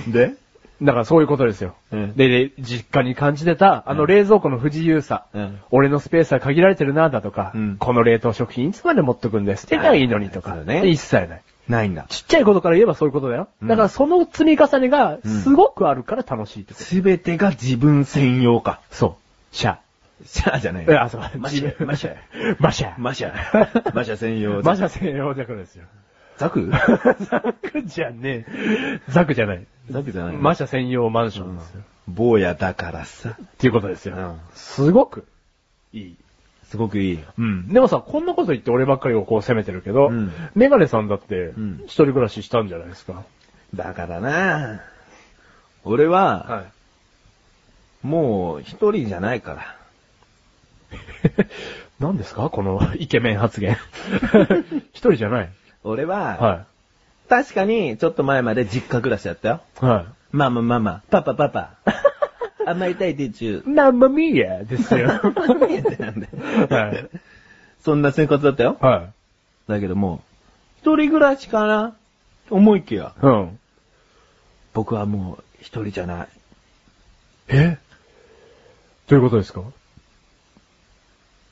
[0.08, 0.12] う。
[0.12, 0.34] で？
[0.82, 1.76] だからそういうことですよ。
[1.92, 5.26] うんで、で実家に感じてた、あの冷蔵庫の不自由さ。
[5.34, 11.42] うん俺のスペースは限られてるな、だとか、うんこの冷凍食品いつまで持っとくんで捨てたらいいのにとか、そうだね一切ない。
[11.70, 12.06] ないんだ。
[12.10, 13.48] ちっちゃいことから言えばそういうことだよ。
[13.62, 16.86] うんだからその積み重ねがすごくあるから楽しいってこと。
[16.86, 18.82] すべてが自分専用か。
[18.92, 19.18] そ
[19.52, 19.56] う。
[19.56, 19.78] シャ。
[20.26, 21.22] シャーじゃないえ、あ、そう。
[21.38, 22.16] マシャ、マシャ。
[22.60, 22.94] マシャ。
[22.98, 23.94] マシャ。
[23.94, 24.62] マシャ専用。
[24.62, 25.86] マシャ専用ザクですよ。
[26.38, 26.70] ザク
[27.30, 29.02] ザクじゃねえ。
[29.10, 29.66] ザクじゃない。
[29.90, 31.82] ザクじゃないマシャ専用マンションですよ。
[32.08, 33.38] 坊やだからさ。
[33.42, 34.16] っていうことですよ。
[34.16, 35.26] うんすごく
[35.94, 36.16] いい。
[36.70, 37.20] すごくいい。
[37.38, 37.68] うん。
[37.74, 43.24] でもさ、こんなこと言って俺ばっかりをこう責めてるけど、うんメガネさんだってん、一人暮らししたんじゃないですか？
[43.76, 44.82] だからな
[45.84, 46.66] 俺は、
[48.04, 48.08] い。
[48.08, 49.76] もう一人じゃないから。
[52.00, 52.50] 何ですか？
[52.50, 53.78] この イケメン発言。
[54.94, 55.50] 一人じゃない。
[55.84, 56.66] 俺は、は
[57.30, 59.62] 確かにちょっと前まで実家暮らしだったよ。
[59.82, 59.86] い。
[59.86, 61.72] はママママ、パパパパ。
[62.70, 63.70] 甘いたいでちゅい。
[63.70, 65.08] マンマミーアですよ。
[65.24, 65.34] う。
[65.60, 67.10] 何やってなんだよはい。
[67.82, 68.78] そんな生活だったよ。
[68.80, 69.12] は
[69.68, 70.22] だけども、
[70.82, 71.96] 一人暮らしかな？
[72.50, 73.26] 思いきや、い。
[73.26, 73.60] うん。
[74.74, 76.28] 僕はもう一人じゃない。
[77.48, 77.78] え？
[79.08, 79.62] どういうことですか？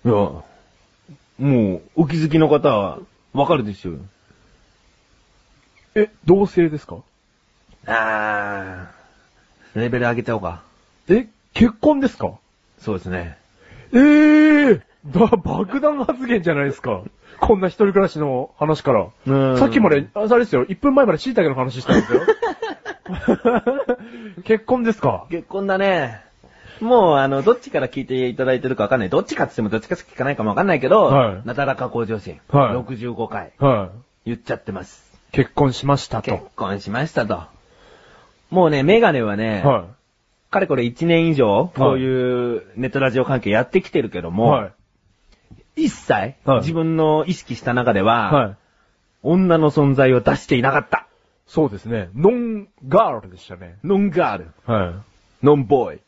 [0.06, 0.44] いや、も
[1.40, 3.00] う、お気づきの方は、
[3.34, 4.00] わかるでしょう。
[5.96, 6.98] え、同性ですか？
[7.88, 10.64] あー、レベル上げちゃおうか。
[11.10, 12.32] え、結婚ですか？
[12.80, 13.38] そうですね。
[13.94, 17.02] ええー、ば、爆弾発言じゃないですか。
[17.40, 19.08] こんな一人暮らしの話から。
[19.28, 22.22] うんさっきまで、ああれですよ、1分前まで椎茸の話したんですよ。
[24.44, 25.26] 結婚ですか？
[25.30, 26.22] 結婚だね。
[26.82, 29.10] もう、あの、どっちから聞いていただいてるかわかんない。
[29.10, 32.40] どっちかって言ってもどっちかしか聞かないかもわかんないけど、はいなだらか向上心。
[32.50, 33.52] はい65回。
[33.58, 33.90] は
[34.26, 34.30] い。
[34.30, 35.08] 言っちゃってます。
[35.32, 36.50] 結婚しました結と。
[36.56, 37.42] 婚しましたと。
[38.52, 39.86] もうね、メガネはね、は
[40.58, 44.32] かれこれ1年以上、こういうネットラジオ関係やってきてるけどい。
[44.32, 44.74] も、はい。
[45.86, 48.58] 一切、はい自分の意識した中では、はい。
[49.22, 51.08] 女の存在を出していなかった。
[51.46, 52.10] そうですね。
[52.16, 53.78] ノンガールでしたね。
[53.84, 55.46] ノンガール、はい。
[55.46, 56.00] ノンボーイ。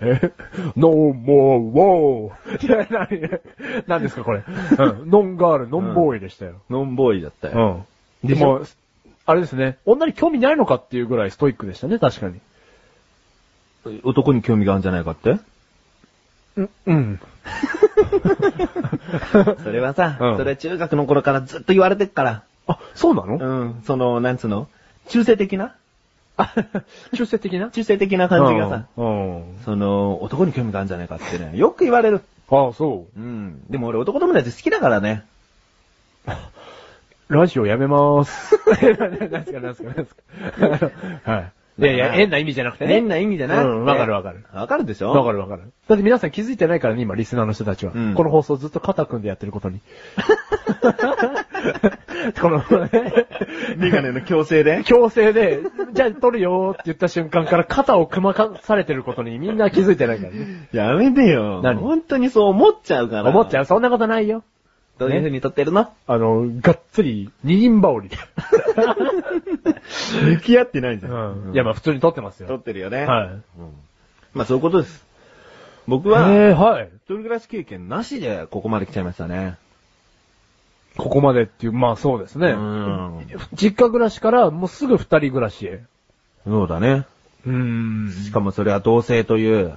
[0.00, 0.32] え
[0.76, 2.66] ?No more war!
[2.66, 3.28] いや、なに、
[3.86, 4.42] 何ですかこれ。
[4.78, 5.10] うん。
[5.10, 6.62] ノンガール、ノンボーイでしたよ。
[6.70, 7.84] ノンボーイだったよ。
[8.22, 8.28] うん。
[8.28, 8.62] でも、
[9.26, 9.78] あれですね。
[9.84, 12.40] 女に興味ないのかっていうぐらいストイックでしたね、確かに。
[14.02, 15.38] 男に興味があるんじゃないかって？
[16.56, 16.70] うん。
[16.86, 17.20] うん。
[19.62, 22.42] それはさ、うんそれは中学の頃からずっと言われてっから。
[22.66, 23.36] あ、そうなの？
[23.38, 24.68] うん、その、なんつうの？
[25.08, 25.74] 中性的な？
[26.36, 26.52] あ、
[27.14, 27.68] 中性的な？
[27.70, 29.36] 中性的な感じがさ、うん。
[29.36, 32.20] うんその、男に興味があるんじゃないかってね、よく言われる。
[32.50, 33.62] あそうん。
[33.70, 35.24] でも俺男友達好きだからね。
[36.26, 36.30] う。
[37.34, 38.58] ラジオやめまーす。
[38.66, 40.22] 何すか何すか何すか。
[41.32, 41.52] はい。
[41.76, 42.94] いやいや、変な意味じゃなくてね。
[42.94, 44.44] 変な意味じゃなくてうん、わかるわかる。
[44.52, 45.10] わかるでしょ？
[45.10, 45.62] わかるわかる。
[45.88, 47.92] だって皆さん気づいてないからね、今、リスナーの人たちは。
[47.94, 49.80] うんこの放送ずっと肩組んでやってることに。
[52.40, 52.62] この、
[53.76, 54.82] メガネの強制で？
[54.84, 55.60] 強制で、
[55.92, 60.68] じゃあ撮るよーって言った瞬間から肩を組まかされてることにみんな気づいてないからね。
[60.72, 61.60] やめてよ。
[61.62, 61.80] 何？
[61.80, 63.22] 本当にそう思っちゃうから。
[63.24, 63.26] う。
[63.28, 64.42] 思っちゃうそんなことないよ。
[64.98, 68.16] どういう風に撮ってるの、あの、がっつり二人羽織で。
[70.36, 71.52] 向き合ってないじゃうん。
[71.52, 72.58] いや、まあ普通に撮ってます撮よ。
[72.58, 73.04] ってるよね。
[73.04, 73.28] はい。
[73.28, 73.42] うん
[74.34, 75.04] まあそういうことです。
[75.86, 76.88] 僕えは、ー、はい。
[76.94, 79.56] 一人暮らし経験なしでここまで来ちゃいましたね。
[80.96, 82.50] ここまでっていう、まあそうですね。
[82.50, 85.82] うん実家暮らしからもうすぐ二人暮らしへ。
[86.46, 87.06] そうだね。
[87.46, 88.12] うーん。
[88.12, 89.72] しかもそれは同性といううん。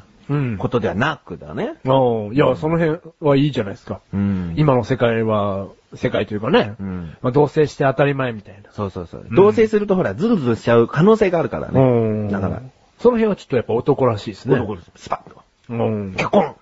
[0.58, 1.76] ことではなくだね。
[1.86, 4.02] ああ、いや、その辺はいいじゃないですか。
[4.14, 7.18] うん今の世界は、世界というかね、うん。
[7.22, 8.72] まあ、同棲して当たり前みたいな。
[8.72, 9.26] そうそうそう。
[9.30, 11.80] うん同棲するとほら、ズルズルしちゃう可能性があるからね。
[11.80, 11.84] う
[12.28, 12.62] んだから、
[13.00, 14.56] その辺はちょっとやっぱ男らしいですね。
[14.56, 15.42] 男ですスパッと。
[15.70, 16.12] うん。
[16.14, 16.56] 結婚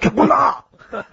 [0.00, 0.64] 結婚だ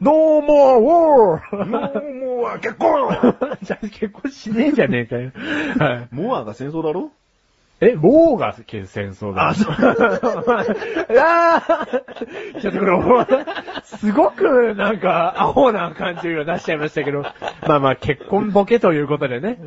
[0.00, 1.66] No more war!
[1.66, 3.08] もう、もう、結婚
[3.62, 5.30] じゃあ結婚しねえじゃねえかよ。
[5.78, 6.08] はい。
[6.10, 7.10] モアが戦争だろ？
[7.84, 9.48] え、ウォーが戦争だ。
[9.48, 9.74] あそう
[11.18, 13.44] あーちょっとこれ、
[13.82, 17.22] すごくなんか、アホな感じを出しちゃいましたけど、
[17.66, 19.58] まあまあ結婚ボケということでね。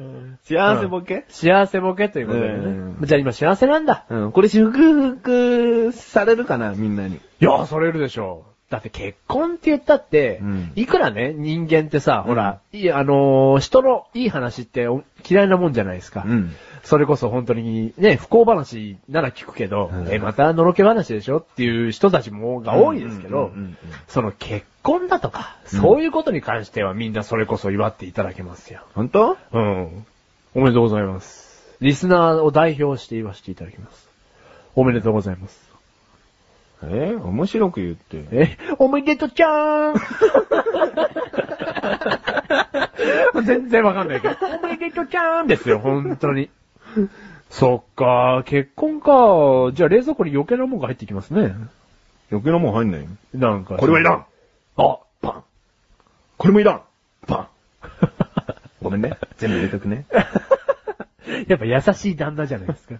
[0.44, 1.26] 幸せボケ？
[1.28, 2.54] 幸せボケということでね。
[2.56, 4.06] うんじゃあ今幸せなんだ。
[4.10, 4.32] うん。
[4.32, 7.16] これ祝福されるかなみんなに。
[7.16, 8.55] いや、それるでしょう。
[8.76, 16.24] だって結婚って言ったって、うんいくらね、人間ってさ、うんほら、いいあのー人のいい話ってお嫌いなもんじゃないですか。
[16.26, 16.54] うん。
[16.84, 23.52] それこそ本当にね、不幸話なら聞くけど、うんえ、またのろけ話でしょっていう人たちもが多いですけど
[24.08, 28.82] その結婚だとか、うんそういうことに関してはみんなそれこそ祝っていただけますよ。
[28.94, 29.38] 本当？
[29.52, 30.06] うん。
[30.54, 31.76] おめでとうございます。
[31.82, 34.08] リスナーを代表して言わせていただきます。
[34.76, 35.65] おめでとうございます。
[36.84, 38.26] え面白く言って。
[38.32, 39.92] え、おめでとちゃー
[43.42, 44.36] ん 全然わかんないけど。
[44.64, 46.50] おめでとちゃーんですよ、本当に。
[47.50, 49.72] そっか、結婚か。
[49.74, 51.54] じゃあ冷蔵庫に余計なもんが入ってきますね。
[52.32, 53.08] 余計なもん入んないよ。
[53.34, 53.78] なんか。
[53.78, 54.26] これはいらん
[54.78, 55.44] あ、パン
[56.38, 56.82] これもいらん
[57.28, 57.48] パン
[58.82, 59.18] ごめんね。
[59.38, 60.06] 全部入れとくね。
[61.48, 62.96] やっぱ優しい旦那じゃないですか。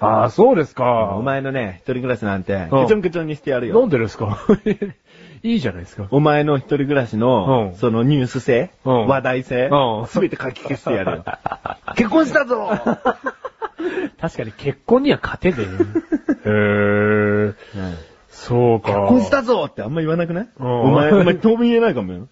[0.00, 1.14] ああ、そうですか。
[1.16, 3.88] お前のね、一人暮らしなんて、うんケチョンケチョンにしてやるなんよ。
[3.88, 4.38] でですか？
[5.44, 6.06] いいじゃないですか。
[6.10, 11.24] お前の一人暮らしの、うんそのニュース性、うん話題性うん、すべて書き消してやるよ。
[11.96, 12.68] 結婚したぞ
[14.20, 15.56] 確かに結婚には勝てね
[16.44, 16.48] え。
[16.48, 17.54] へー。
[18.28, 18.88] そうか。
[18.88, 20.48] 結婚したぞってあんま言わなくない？
[20.60, 22.28] うんお前、お前当分言えないかもよ。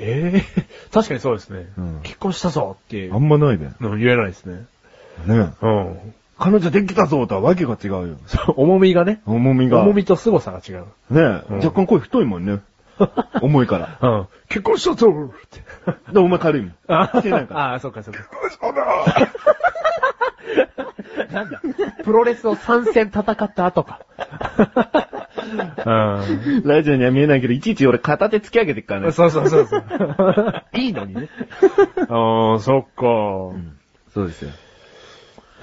[0.00, 1.66] ええ確かにそうですね。
[1.76, 3.70] うん結婚したぞってあんまないで。
[3.80, 4.66] の言えないですね。
[5.26, 6.14] ねうん。
[6.38, 8.16] 彼女できたぞとはわけが違うよ。
[8.26, 9.20] そう、重みがね。
[9.26, 9.82] 重みが。
[9.82, 10.84] 重みと凄さが違う。
[11.10, 12.60] ねうん若干声太いもんね。
[13.42, 13.98] 重いから。
[14.00, 14.28] うん。
[14.48, 16.12] 結婚したぞって。
[16.12, 16.74] で、お前軽いもん。
[16.86, 17.74] あしてないから。
[17.74, 18.20] あー、そっかそっか。
[21.32, 21.60] なんだ
[22.04, 24.00] プロレスを参戦戦った後か。
[25.52, 26.62] うん。
[26.64, 29.12] ラジオには見えないけど、いちいち俺片手突き上げてっからね。
[29.12, 29.84] そうそうそうそう。
[30.74, 31.28] いいのにね。
[32.08, 33.02] ああ、そっか。
[34.14, 34.50] そうですよ。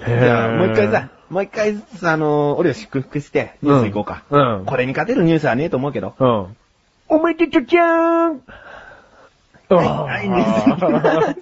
[0.04, 4.24] じじゃあ、もう一回さ、もう一回、あの、俺を祝福して、ニュース行こうか。
[4.30, 4.64] うん。
[4.66, 6.14] これに勝てるニュースはねえと思うけど。
[6.18, 6.56] うん。
[7.08, 8.42] おめでとうちゃーん
[9.68, 11.36] はいはいニュー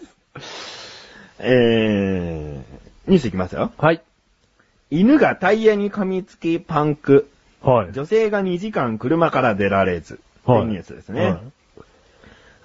[1.41, 3.73] えー、ニュースいきますよ。
[3.77, 4.03] はい。
[4.91, 7.29] 犬がタイヤに噛みつきパンク。
[7.64, 7.92] はい。
[7.92, 10.14] 女性が2時間車から出られず。
[10.14, 11.24] はいというニュースですね。
[11.24, 11.38] はい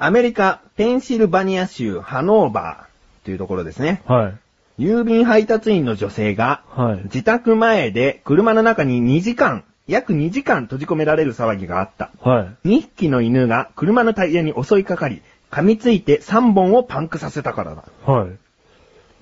[0.01, 4.01] アメリカ、ペンシルバニア州ハノーバーというところですね。
[4.05, 4.29] は
[4.77, 4.81] い。
[4.81, 7.01] 郵便配達員の女性が、はい。
[7.03, 12.11] 自宅前で車の中に2時間、約2時間閉じ込められる騒ぎがあった。
[12.21, 12.67] はい。
[12.69, 17.83] 2匹の犬が車のタイヤに襲いかかり、噛みついて3本をパンクさせたからだ。
[18.05, 18.29] はい。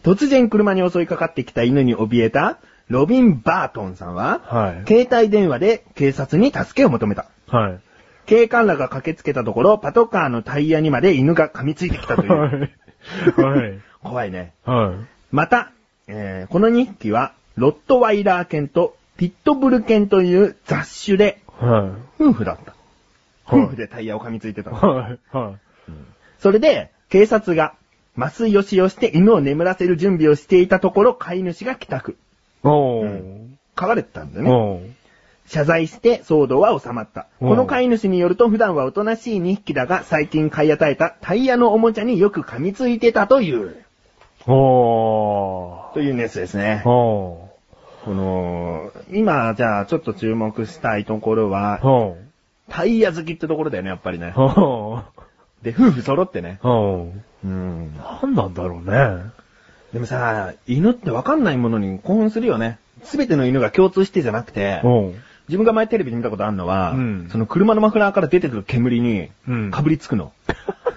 [0.04, 2.60] 突然車に襲いかかってきた犬に怯えた、
[2.90, 4.88] ロビン・バートンさんは、はい。
[4.88, 7.30] 携帯電話で警察に助けを求めた。
[7.48, 7.80] はい。
[8.26, 12.32] 警官らが駆けつけたところ、パトカーのタイヤにまで犬が噛みついてきたという。
[12.32, 13.80] はい。
[14.04, 14.54] 怖いね。
[14.66, 15.06] はい。
[15.32, 15.72] また、
[16.08, 22.24] えーこの2匹は、ロットワイラー犬とピットブル犬という雑種で、はい。
[22.24, 22.72] 夫婦だった。
[22.72, 22.78] はい
[23.50, 24.78] 夫婦でタイヤを噛みついてたの。
[24.78, 25.20] はい。
[25.32, 25.92] はい。
[26.40, 27.76] それで、警察が
[28.18, 32.18] 麻酔を使用して犬を眠らせる準備をしていたところ、飼い主が帰宅。
[32.68, 34.98] うん飼われてたんだよね。
[35.48, 37.28] 謝罪して騒動は収まった。
[37.40, 43.84] うんこの飼い主によると普段はおとなしい2匹だが最近買い与えたタイヤのおもちゃによく噛みついてたという、
[44.48, 45.94] おー。
[45.94, 46.82] というニュースですね。
[46.86, 47.48] お
[48.06, 52.16] この、今じゃあちょっと注目したいところは。
[52.70, 54.34] タイヤ好きってところだよね、やっぱりね。
[55.64, 56.60] で、夫婦揃ってね。
[56.64, 57.96] うん。
[57.98, 59.32] なんなんだろうね。
[59.94, 62.80] でもさ、犬ってわかんないものに興奮するよね。
[63.04, 64.82] すべての犬が共通してじゃなくて。
[65.48, 70.34] 自分が前テレビで見たことあるのは、うんその車のマフラーから出てくる煙に、うんかぶりつくの。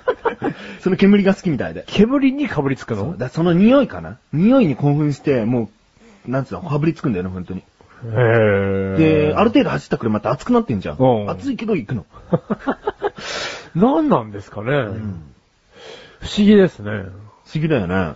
[0.80, 1.84] その煙が好きみたいで。
[1.86, 3.14] 煙にかぶりつくの？
[3.18, 5.70] そその匂いかな匂いに興奮して、も
[6.26, 7.62] う、なんつうの、かぶりつくんだよね、本当に。
[8.02, 11.24] で、ある程度走った車って熱くなってんじゃんう。
[11.26, 12.06] ん熱いけど行くの。
[13.76, 15.22] 何なんですかね、うん
[16.20, 16.90] 不思議ですね。
[16.90, 16.92] 不
[17.54, 18.14] 思議だよね。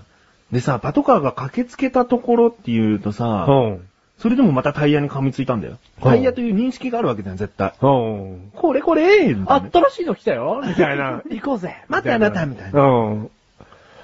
[0.52, 3.88] でさ、パトカーが駆けつけたところっていうとさ、うん。
[4.18, 5.78] それでもまたタイヤに噛みついたんだよ。
[5.98, 7.72] うんタイヤという認識があるわけだよ、絶対。
[7.80, 8.50] うん。
[8.54, 11.22] これこれみたいな新しいの来たよみたいな。
[11.30, 13.30] 行こうぜ待ってあなたみたいなうん。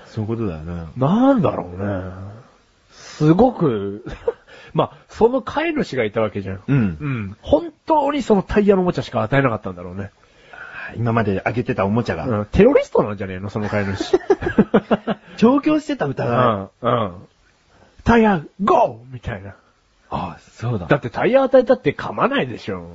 [0.07, 0.87] そういうことだよね。
[0.97, 2.31] なんだろうね。
[2.91, 4.05] すごく、
[4.75, 6.61] まあ、その飼い主がいたわけじゃん。
[6.67, 6.77] うん。
[7.01, 7.37] うん。
[7.43, 10.11] 本当にそのタイヤのおもちゃしか与えなかったんだろうね。
[10.97, 12.27] 今まであげてたおもちゃが。
[12.27, 12.47] うん。
[12.47, 13.51] テロリストなんじゃねえの？
[13.51, 14.17] その飼い主。
[15.41, 16.87] 調教してたう疑い。
[16.87, 16.89] ん。
[16.89, 17.15] うん。
[18.05, 19.55] タイヤ、ゴーみたいな。
[20.11, 22.89] ああ、そうだだってタイヤ与えたって噛まないでしょ。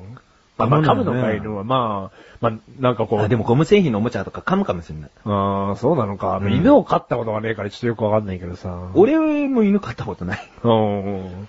[0.57, 3.19] まあ、まあ、噛むのか犬は、まあ、まあ、なんかこう。
[3.19, 5.09] あ、でもゴム製品のおもちゃとか噛むかもしれない。
[5.25, 6.37] ああ、そうなのか。
[6.37, 8.91] うん犬を飼ったことがねえからちょっとよくわかんないけどさ。
[8.93, 10.49] 俺も犬飼ったことない。
[10.63, 11.47] うん。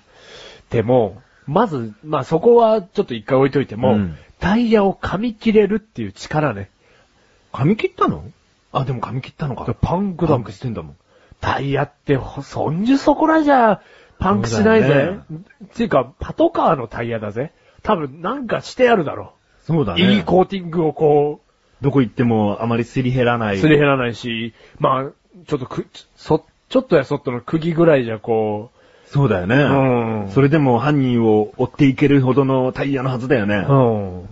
[0.70, 6.68] でも、まず、まあそこはちょっと一回置いといても、うんタイヤを噛み切れるっていう力ね。
[7.52, 8.22] 噛み切ったの？
[8.72, 9.72] あ、でも噛み切ったのか。
[9.80, 10.52] パンクだもんパンク。
[10.52, 10.96] してんだもん。
[11.40, 13.80] タイヤって、ほそんじゅそこらじゃ、
[14.18, 15.20] パンクしないぜそうだよね。
[15.64, 17.52] っていうか、パトカーのタイヤだぜ。
[17.82, 19.32] 多分なんかしてあるだろ
[19.64, 19.98] そうだう。
[19.98, 21.40] いいコーティングをこ
[21.80, 23.58] どこ行ってもあまりすり減らなう、い。
[23.58, 25.04] すり減らないし、まあ、
[25.46, 28.70] ちょっとく、そ、ちょっとやそっとの釘ぐらいじゃこ
[29.06, 29.56] そうだよね。
[29.56, 30.30] う、うん。
[30.30, 33.66] それでも犯人を追っていけるほどのタイヤのはずだよね。
[33.68, 34.28] うん。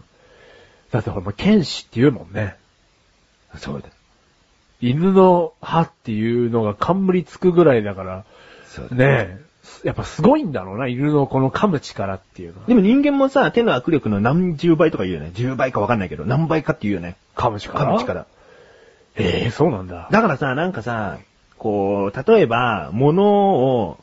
[0.91, 2.57] だってほら、もう剣士って言うもんね。
[3.57, 3.89] そうだ。
[4.81, 8.25] 犬の歯っていうのが冠つくぐらいだから、
[8.67, 8.97] そうだ。
[8.97, 9.45] ねえ、
[9.85, 12.67] やっぱすごいんだろうな、犬のこの噛む力っていうのは。
[12.67, 15.33] でも人間もさ、手の握力の何十倍とか言うよね。
[15.35, 17.17] 10倍かわかんないけど、何倍かって言うよね。
[17.37, 17.79] 噛む力？
[17.79, 18.27] 噛む力。
[19.17, 20.09] ええそうなんだ。
[20.11, 21.19] だからさ、なんかさ、
[21.59, 23.99] こう、例えば、物を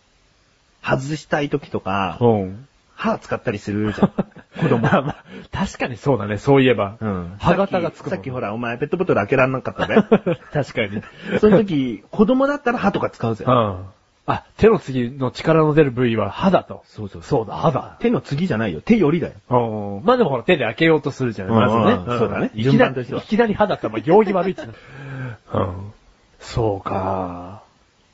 [0.84, 2.68] 外したい時とか、うん。
[2.96, 4.14] 歯使ったりするじゃん。
[4.60, 4.80] 子供。
[4.80, 6.98] まあまあ確かにそうだね、そういえば。
[7.00, 7.36] うん。
[7.40, 9.96] 歯型がつくさっきほら、お前ペットボトル開けらんなかったべ
[10.52, 11.02] 確かに。
[11.40, 13.52] その時、子供だったら歯とか使うぜう。
[13.52, 13.86] ん。
[14.28, 16.84] あ、手の次の力の出る部位は歯だと。
[16.86, 17.98] そうそうそうだ、歯だ。
[18.00, 18.82] 手の次じゃないよ。
[18.82, 19.34] 手よりだよ。
[19.50, 20.06] うん。
[20.06, 22.18] まあでもほら手で開けようとするじゃない、まずね。
[22.20, 24.68] そうだねいきなり、いきなり歯だったら、まあ、行儀悪いってな。
[25.54, 25.94] うん。
[26.40, 27.64] そうか。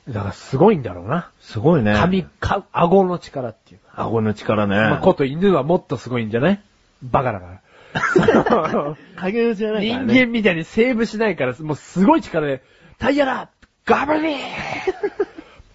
[0.08, 1.30] だからすごいんだろうな。
[1.40, 1.94] すごいね。
[1.94, 3.80] 髪、か、顎の力っていう。
[3.94, 4.76] 顎の力ね。
[4.76, 6.60] まあ、こと犬はもっとすごいんじゃない？
[7.02, 7.60] バカだから。
[9.16, 10.20] 影じゃないから人ね。
[10.26, 12.62] 間みたいにセーブしないから、もうすごい力で、
[12.98, 13.50] タイヤだ
[13.84, 14.38] ガブリー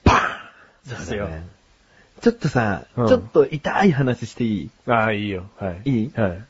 [0.04, 0.14] パ
[0.86, 1.30] ンですよ。
[2.22, 4.70] ちょっとさ、うんちょっと痛い話していい？
[4.88, 5.46] ああ、いいよ。
[5.60, 5.90] はい。
[5.90, 6.12] いい？
[6.16, 6.42] はい。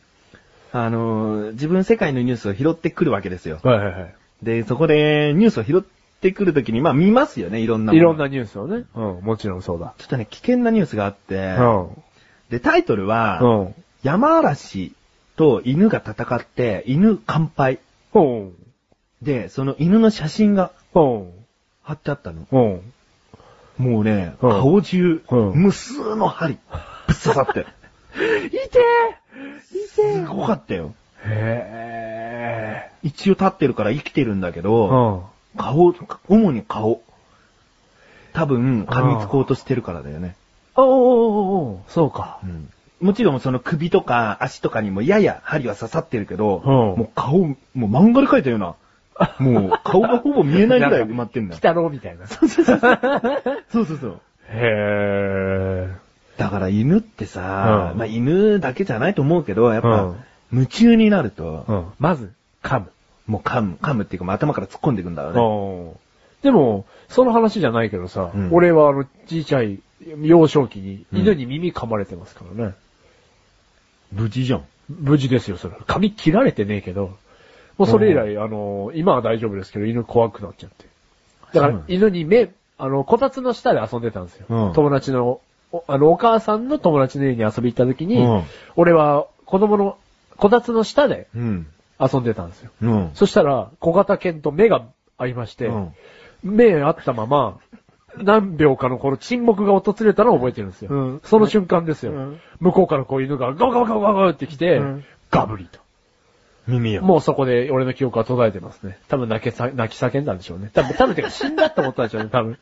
[0.72, 3.60] あのー、自分世界のニュースを拾ってくるわけですよ。
[3.63, 4.15] はいはいはい。
[4.41, 5.82] で、そこでニュースを拾っ
[6.30, 8.86] ってくるときに、まあ見ますよね、いろんないろんなニュースをね。
[8.96, 9.94] うん、もちろんそうだ。
[9.98, 12.04] ちょっとね、危険なニュースがあって、うん。
[12.50, 13.76] で、タイトルは、うん。
[14.04, 14.94] 山嵐
[15.36, 17.80] と犬が戦って、犬乾杯。
[18.14, 18.54] うん。
[19.22, 21.30] で、その犬の写真がうん。
[21.82, 22.48] 貼ってあったの。
[22.50, 23.86] うん。
[23.86, 27.66] もうね、うん顔中、うん無数の針、ぶっ刺さって。
[28.48, 30.94] いてーいすごかったよ。
[31.26, 34.64] へ一応立ってるから生きてるんだけー。
[34.64, 35.33] ど、ん。
[35.58, 35.94] 顔、
[36.28, 37.02] 主に顔。
[38.34, 40.36] 多分、噛みつこうとしてるからだよね。
[40.76, 42.39] おーおーおーそうか。
[42.44, 42.70] うん
[43.02, 48.76] もちろんその首とか足とかにもやや針は刺さってるけど、うんもう顔、もう漫画で描いたような、
[49.39, 51.60] もう顔がほぼ見えないぐらい埋まってんだよ。
[51.60, 52.28] 北郎みたいな。
[52.28, 52.66] そうそう
[53.86, 54.22] そう。
[54.48, 55.89] へ
[56.38, 60.16] だから犬ってさ、うんまあ犬だけじゃないと思うけど、やっぱ、うん
[60.54, 61.72] 夢中になると、ー。
[61.72, 61.86] うん。
[61.98, 62.92] まず、噛む。
[63.28, 65.90] もう噛む、噛むっていうか、もう頭から突っ込んでいくんだろうね。
[65.90, 66.04] うん
[66.44, 69.80] でも、その話じゃないけどさ、うん俺はあの、ちいちゃい
[70.22, 72.74] 幼少期にうん犬に耳噛まれてますからね。
[74.12, 74.66] 無事じゃん。
[74.90, 75.76] 無事ですよ、それ。
[75.88, 77.18] 髪切られてねえけど、
[77.78, 80.86] もうそれ以来、あの、今は大丈夫ですけど、犬怖くなっちゃって。
[81.54, 84.46] だから犬に目、あの、こたつの下で遊んでたんですよ。
[84.50, 85.40] うん友達の、
[85.72, 88.44] おあの、お母さんの友達の家に遊び行った時に、うん
[88.76, 89.98] 俺は子供の、
[90.36, 91.68] こたつの下でうん。
[91.99, 92.71] 遊んでたんですよ。
[92.82, 93.12] うん。
[93.13, 94.86] そしたら、小型犬と目が
[95.17, 95.93] 合いまして、うん
[96.43, 97.60] 目合ったまま、
[98.17, 100.91] 何秒かのこの沈黙が訪れたのを覚えてるんですよ。
[100.91, 102.12] うんその瞬間ですよ。
[102.12, 105.79] うん向こうからこう犬がガバガバガバガバって来て、うんガブリと。
[106.67, 107.01] 耳よ。
[107.01, 108.99] もうそこで俺の記憶は途絶えてますね。
[109.08, 110.69] 多分泣けさ、泣き叫んだんでしょうね。
[110.73, 112.58] 多分、多分てか死んだって思ったんでしょうね、多分。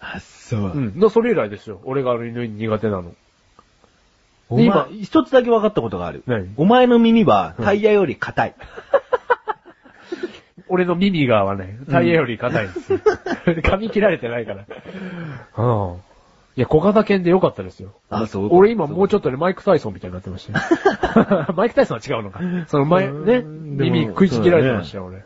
[0.00, 0.80] あ、そうう。
[0.80, 0.98] ん。
[0.98, 1.80] のそれ以来ですよ。
[1.84, 3.12] 俺があの犬に苦手なの。
[4.50, 6.22] 今一つだけ分かったことがある。
[6.26, 6.52] 何？
[6.56, 8.54] お前の耳はタイヤより硬い。
[10.68, 12.98] 俺の耳がはね、タイヤより硬いんですよ。
[13.46, 14.64] 噛み切られてないから。
[15.56, 16.00] うん。
[16.56, 17.94] いや、小型犬でよかったですよ。
[18.08, 21.46] あそう俺今もうちょっとね、マイク・タイソンみたいになってましたよ。
[21.56, 22.40] マイク・タイソンは違うのか。
[22.66, 25.24] その前、ね、耳食いちぎられてましたよ、俺。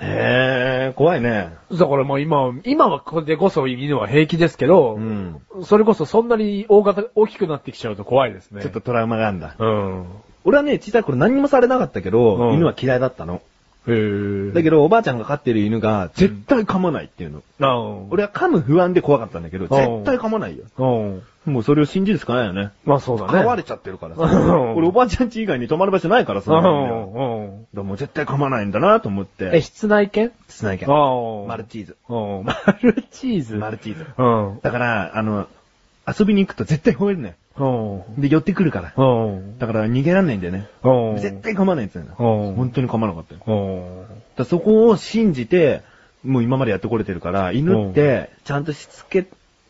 [0.00, 1.54] へえ、怖いね。
[1.72, 5.40] だからもう今、今はこれでこそ犬は平気ですけど、うん。
[5.64, 8.62] それこそそんなに大型、大きくなってきちゃうと怖いですね。
[8.62, 9.56] ちょっとトラウマがあるんだ。
[9.58, 10.06] うん。
[10.44, 13.40] 俺はね、小さい頃何にもされなかったけど、うん犬は嫌いだったの。
[13.86, 14.54] へー。
[14.54, 17.42] だけど、おばあちゃんが飼ってる犬が、絶対噛まないっていうの。
[17.60, 20.64] ど、俺は噛む不安で怖かったんだけど、絶対噛まないよ。
[20.78, 21.52] うん。
[21.52, 22.72] もうそれを信じるしかないよね。
[22.84, 23.32] まあそうだね。
[23.32, 24.22] 飼われちゃってるからさ。
[24.26, 26.52] うん俺おばあちゃん家以外に泊まる場所ないからさ。
[26.52, 26.72] うだかん。
[26.72, 27.66] うん。
[27.72, 29.60] らもう絶対噛まないんだなと思っえ、て。
[29.60, 30.32] 室内犬？
[30.48, 30.92] 室内犬。
[30.92, 31.46] ああ。
[31.46, 31.96] マルチーズ。
[32.08, 32.44] うん。
[32.44, 33.54] マルチーズ？
[33.56, 34.06] マルチーズ。
[34.18, 34.24] う
[34.56, 34.60] ん。
[34.60, 35.46] だから、あの、
[36.06, 37.28] 遊びに行くと絶対吠えるね。
[37.28, 37.36] うん。
[38.18, 38.92] で、寄ってくるから。
[38.96, 39.58] うん。
[39.58, 40.68] だから逃げらんないんだよね。
[40.82, 41.18] うん。
[41.18, 44.06] 絶対噛まないんですよ本当に噛まなかったよ。
[44.36, 45.82] だそこを信じて、
[46.22, 49.26] もう今までやってこれてるから、犬って、ちゃんとしつけ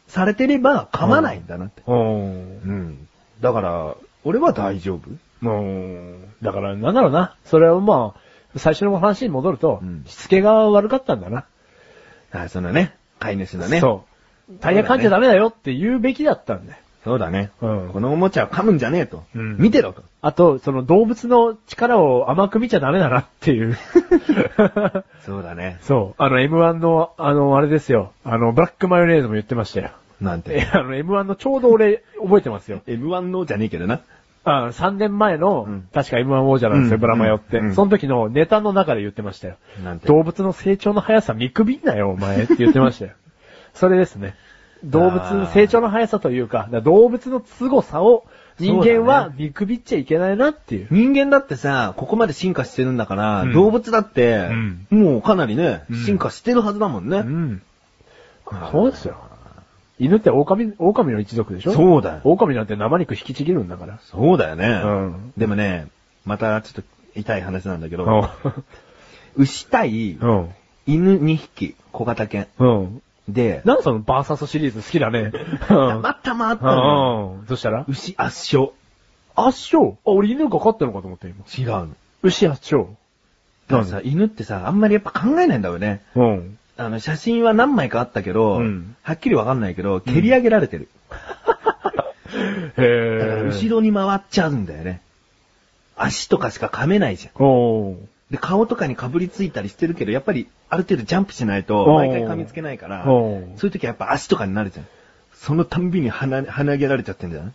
[0.09, 1.83] されてれば噛まないんだなって。
[1.87, 1.95] うん。
[1.95, 3.09] うん。
[3.41, 3.95] だから、
[4.25, 5.11] 俺は大丈夫。
[5.43, 6.25] うん。
[6.43, 7.37] だから、なんだろうな。
[7.45, 11.45] それはまあ、最初の話に戻ると、うんしつけが悪かったんだな。
[12.33, 13.81] あ、そのね、飼い主のね。
[13.81, 14.05] そ
[14.51, 14.55] う。
[14.61, 16.79] タイヤ噛んじゃダメだよって言うべきだったんだよ。
[17.07, 17.53] そうだね。
[17.63, 19.23] うんこのおもちゃを噛むんじゃねえと。
[19.37, 20.03] うん見てろと。
[20.23, 23.79] あと、その動物の力を甘く見ちゃダメだなっていう。
[25.25, 25.79] そうだね。
[25.83, 26.23] そう。
[26.23, 28.11] あの M1 の、あの、あれですよ。
[28.25, 29.91] あの、ブラックマヨネーズも言ってましたよ。
[30.21, 30.67] え、なんて？
[30.73, 32.81] あの M1 のちょうど俺、覚えてますよ。
[32.89, 34.01] M1 のじゃねえけどな。
[34.43, 39.57] あ3年前の、うん確か M1 王者なんですよ、うんブラマヨって、うんその時のネタの中で言ってましたよ。
[39.85, 40.09] なんて？
[40.09, 43.13] 動物の成長の速さ見くびんなよ、お前って言ってましたよ。
[43.75, 44.35] それですね。
[44.85, 48.25] 動物の成長の速さというか、だから動物の凄さを
[48.59, 50.89] 人間は見くびっちゃいけないなっていう。
[50.91, 57.19] 人間だってさ、ここまで進化してるんだから、うん動物だって、んもうかなりね、うん進化してるはずだもんね。
[57.19, 57.63] うん。
[58.71, 59.17] そうですよ。
[59.99, 61.73] 犬って狼、狼の一族でしょ？
[61.73, 62.21] そうだよ。
[62.25, 63.99] 狼なんて生肉引きちぎるんだから。
[64.03, 64.69] そうだよね。
[64.85, 65.89] うんでもね、
[66.25, 66.83] またちょっと
[67.15, 70.51] 痛い話なんだけど、う牛対ん。
[70.87, 72.47] 犬2匹、小型犬。
[72.59, 73.03] うん。
[73.29, 75.33] で、なんかそのバーサスシリーズ好きだね。
[75.67, 77.39] たまたまあったの。
[77.41, 77.47] うん。
[77.47, 77.85] どうしたら？
[77.89, 78.73] 牛圧勝。
[79.35, 79.97] 圧勝？
[80.05, 81.45] あ、俺犬が飼ってるのかと思った今。
[81.57, 81.89] 違うの。
[82.23, 82.95] 牛圧勝。
[83.69, 86.03] だからさ、犬ってさ、あんまりやっぱ考えないんだよね。
[86.15, 86.59] うん。
[86.77, 90.89] あの、写真は何枚かあったけど、うんはっきりわかんないけど、蹴り上げられてる。
[92.77, 93.43] へだからえ。
[93.47, 95.01] 後ろに回っちゃうんだよね。
[95.97, 97.43] 足とかしか噛めないじゃん。
[97.43, 97.97] おー。
[98.31, 104.87] で、顔とかに被りついたりしてるけど、やっぱりある程度ジャンプしないと、毎回噛みつけないから、そういう時はやっぱ足とかになるじゃん。
[105.33, 107.55] そのたんびに鼻、鼻げられちゃってんじゃん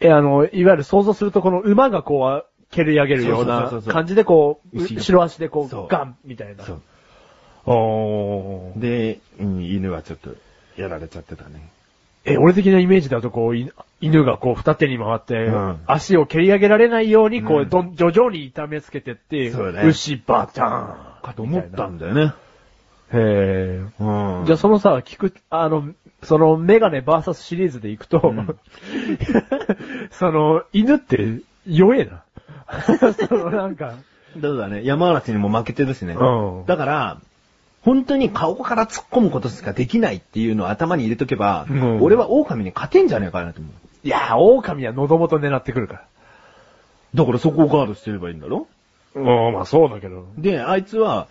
[0.00, 6.64] え、あの、いわゆる想像するとこの馬がこう、蹴り上げるような感じでこう、後ろ足でこう、ガンみたいな。
[6.64, 6.82] そう。
[7.66, 8.80] おー。
[8.80, 10.34] で、うん犬はちょっと
[10.76, 11.70] やられちゃってたね。
[12.24, 13.70] え、俺的なイメージだとこう、い
[14.00, 22.34] 犬がこう二手に回って、うん足を蹴り上げられないように、こう、うんどん、徐々に痛めつけてって、そうね牛バターンかと思ったんだよね。
[23.12, 23.82] へえ。
[23.98, 25.88] うんじゃあそのさ、聞く、あの、
[26.22, 28.56] そのメガネバーサスシリーズで行くと、うん
[30.12, 32.22] その、犬って弱えな。
[33.28, 33.94] そのなんか、
[34.40, 34.82] そうだね。
[34.84, 36.14] 山嵐にも負けてるしね。
[36.14, 37.20] うんだから、
[37.82, 43.72] 本当に顔から突っ込むことしかできないっていうのを頭に入れとけば、うん俺は狼に勝てんじゃねえかなと思う。
[44.06, 46.04] いや、狼は喉元狙ってくるから。
[47.14, 48.66] だからそこをガードしてればいいんだろ？
[49.14, 50.26] うん、まあそうだけど。
[50.38, 51.28] で、あいつは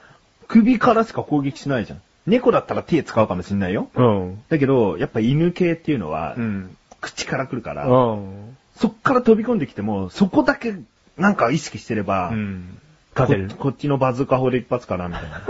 [0.47, 2.01] 首からしか攻撃しないじゃん。
[2.27, 3.89] 猫だったら手使うかもしんないよ。
[3.95, 4.43] うん。
[4.49, 6.77] だけど、やっぱ犬系っていうのは、うん。
[6.99, 8.57] 口から来るから、うん。
[8.75, 10.75] そっから飛び込んできても、そこだけ
[11.17, 12.77] なんか意識してれば、うん。
[13.15, 13.57] こ勝てる。
[13.57, 15.41] こっちのバズーカ砲で一発かな、みたいな。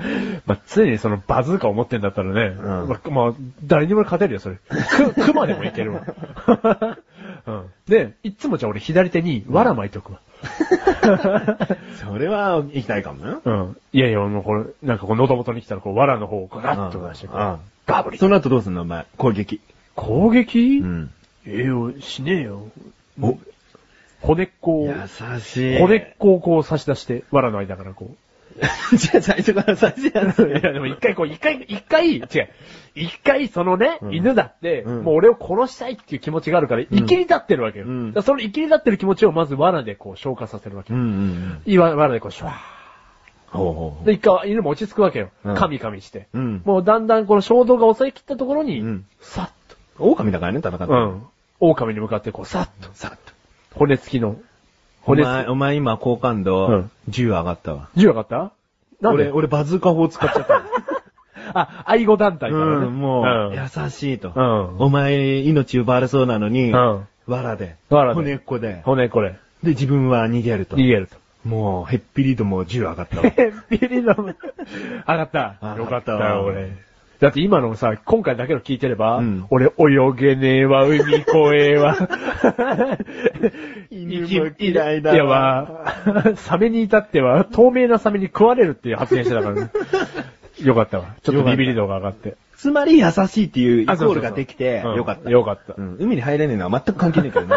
[0.46, 3.34] まあ、常にそのバズーカを持ってんだったらね、んまあ、まあ、
[3.64, 4.56] 誰にも勝てるよ、それ。
[4.56, 6.02] く、 熊でもいけるわ。
[7.46, 7.66] うん。
[7.88, 10.20] で、いっつもじゃあ俺左手に藁巻いとくわ。
[12.02, 13.42] それは行きたいかもよ。
[13.44, 13.76] うん。
[13.92, 19.60] いやいや、もうこれ、なんかこう喉元に来たらこう藁の方をガッと出してこうんう、ガブリその後どうすんのお前、攻撃。
[19.94, 20.80] 攻撃？
[20.80, 21.10] ん。
[21.46, 22.68] ええよ、しねえよ。
[23.20, 23.38] お
[24.22, 25.78] 骨っこを、優しい。
[25.78, 28.16] 骨っこをこう差し出して、藁の間からこう。
[28.96, 32.48] じゃあ最初から最初やいや、でも一回こう、一回、一回、違う。
[32.94, 37.86] 一回そのね、うん犬だって、うんもう俺を殺したいっていう気持ちがあるから、生きり立ってるわけよ。
[37.86, 40.98] うんだからその生きり立ってる気持ちをまず藁でこう消化させるわけよ。
[40.98, 41.62] うんうんうん。
[41.64, 42.54] いわ藁でこう、シュワ
[43.46, 44.06] ほうほー。
[44.06, 45.30] で、一回犬も落ち着くわけよ。
[45.44, 46.28] うん噛み噛みして。
[46.34, 46.62] うん。
[46.64, 49.50] もうだんだんこの衝動が抑えきったところに、うんさっ
[50.00, 50.86] 狼だからね、戦って。
[50.86, 50.92] と。
[50.92, 51.22] うん。
[51.60, 53.18] 狼に向かってこう、さっと、さっと。
[53.74, 54.36] 骨付きの。
[55.04, 57.88] お骨前、お前今好感う度ん、10上がったわ。
[57.96, 58.52] 銃上がった？
[59.00, 59.24] なんで？
[59.24, 60.62] 俺、俺バズーカ砲使っちゃった。
[61.54, 62.86] あ、愛護団体からね。
[62.86, 64.32] うん、もう、ん優しいと。
[64.34, 69.36] うんお前、命奪われそうなのに、うん藁で、藁で骨っこで、骨これ。
[69.62, 70.86] で、自分は逃げると逃。
[70.86, 71.16] げると。
[71.48, 73.22] もう、へっぴりともう10上がったわ。
[73.26, 73.34] へっ
[73.70, 74.58] ぴりの、上がった。
[75.06, 76.72] 上がったよかったよ、俺。
[77.20, 79.70] だって今のさ、今回だけの聞いてれば、うん俺泳
[80.16, 81.96] げねえわ、海越えは。
[83.90, 85.94] 犬も嫌いだわ
[86.36, 89.70] サメに至っては、透明なサメに食われるっていう発言してたからね。
[90.64, 91.14] よかったわ。
[91.22, 92.36] ちょっとビビり度が上がって。
[92.56, 95.30] つまり優しいっていうイコールができて、うんよかった。
[95.30, 97.56] よかったうん海に入れねえのは全く関係ないけどね。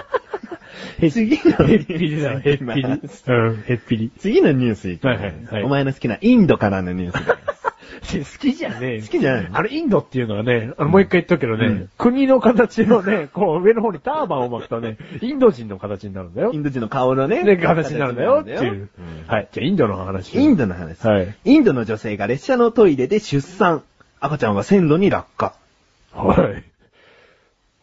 [1.09, 2.84] 次 のへっぴりだよ、へっぴり。
[2.84, 4.11] うん、へっぴり。
[4.18, 7.53] 次のニュースいきますはいはいはいお前の好きなインドからのニュース。
[8.04, 9.58] 好きじゃねえよ好きじゃないの？
[9.58, 16.58] あの、インドっていうのはね、あの、もう一回言っとくけどね、うん国の形のね、 こう、上の方にターバンを巻くとね、インド人の形になるんだよイ。
[16.58, 17.43] ンド人の顔のね。
[17.43, 18.72] ね、形になるんだよっていう。
[18.72, 18.89] うん
[19.28, 19.47] はい。
[19.51, 20.38] じゃあ、インドの話。
[20.38, 21.06] インドの話。
[21.06, 21.36] はい。
[21.45, 23.84] インドの女性が列車のトイレで出産。
[24.20, 25.54] 赤ちゃんは線路に落下。
[26.14, 26.64] はい。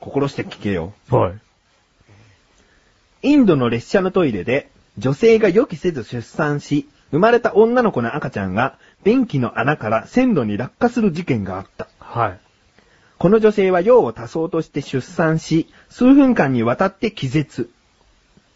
[0.00, 0.94] 心して聞けよ。
[1.10, 1.32] はい。
[3.22, 11.88] インドの列車のトイレで、女性が予期せず出産し、生まれた女の子の赤ちゃんが、便器の穴から線路に落下する事件があった。
[11.98, 12.40] はい。
[13.18, 17.70] この女性は用を足そうとして出産し、数分間にわたって気絶。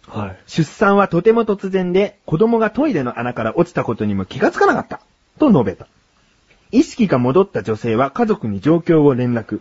[0.06, 0.36] はい。
[0.46, 5.00] 出産はとても突然で、子供がトイレの穴から落ちたことにも気がつかなかった。
[5.38, 5.86] と述べた。
[6.72, 9.60] 意識が戻った女性は家族に状況を連絡。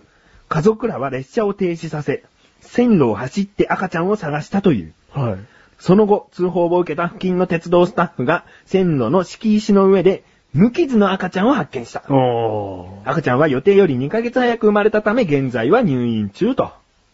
[0.50, 2.24] 家族らは列車を停止させ、
[2.60, 4.94] 線路を走って赤ちゃんを探したという。
[5.12, 5.38] はい。
[5.80, 10.24] その後、通報を受けた付近の鉄道スタッフが、線路の敷石の上で、
[10.54, 12.04] 無傷の赤ちゃんを発見した。
[12.10, 13.10] おー。
[13.10, 16.72] 赤ちゃんは予定より2ヶ月早く生まれたため、現在は入院中と。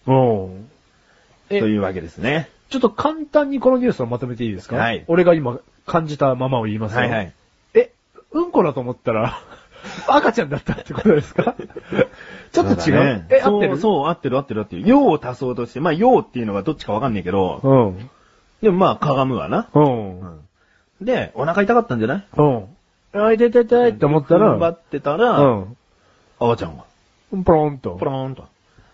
[0.08, 0.62] おー。
[1.50, 2.50] えというわけですね。
[2.70, 4.76] ちょっと簡単にこのニュースをまとめていいですか？
[4.76, 7.00] はい俺が今感じたままを言いますよ。
[7.00, 7.34] はいはい。
[7.74, 7.92] え、
[8.32, 9.40] うんこだと思ったら、
[10.08, 11.56] 赤ちゃんだったってことですか？
[12.52, 12.78] ちょっと違う。
[12.78, 13.78] そうだねえ、合ってる？
[13.78, 14.84] そう、そう、合ってる合ってる合ってる。
[14.86, 18.10] 用を足そうとして、まあ、用っていうのがどっちかわかんないけど、うん。
[18.62, 19.70] でもまあ、かがむわな。
[19.74, 20.40] うん。
[21.02, 22.26] で、お腹痛かったんじゃない？
[22.38, 22.66] うん。
[23.14, 25.78] あ、痛い痛い痛いって思ったら、踏ん張ってたら、うん。
[26.40, 26.84] 赤ちゃんが、
[27.44, 27.96] ポロンと。
[27.96, 28.48] ポローンと。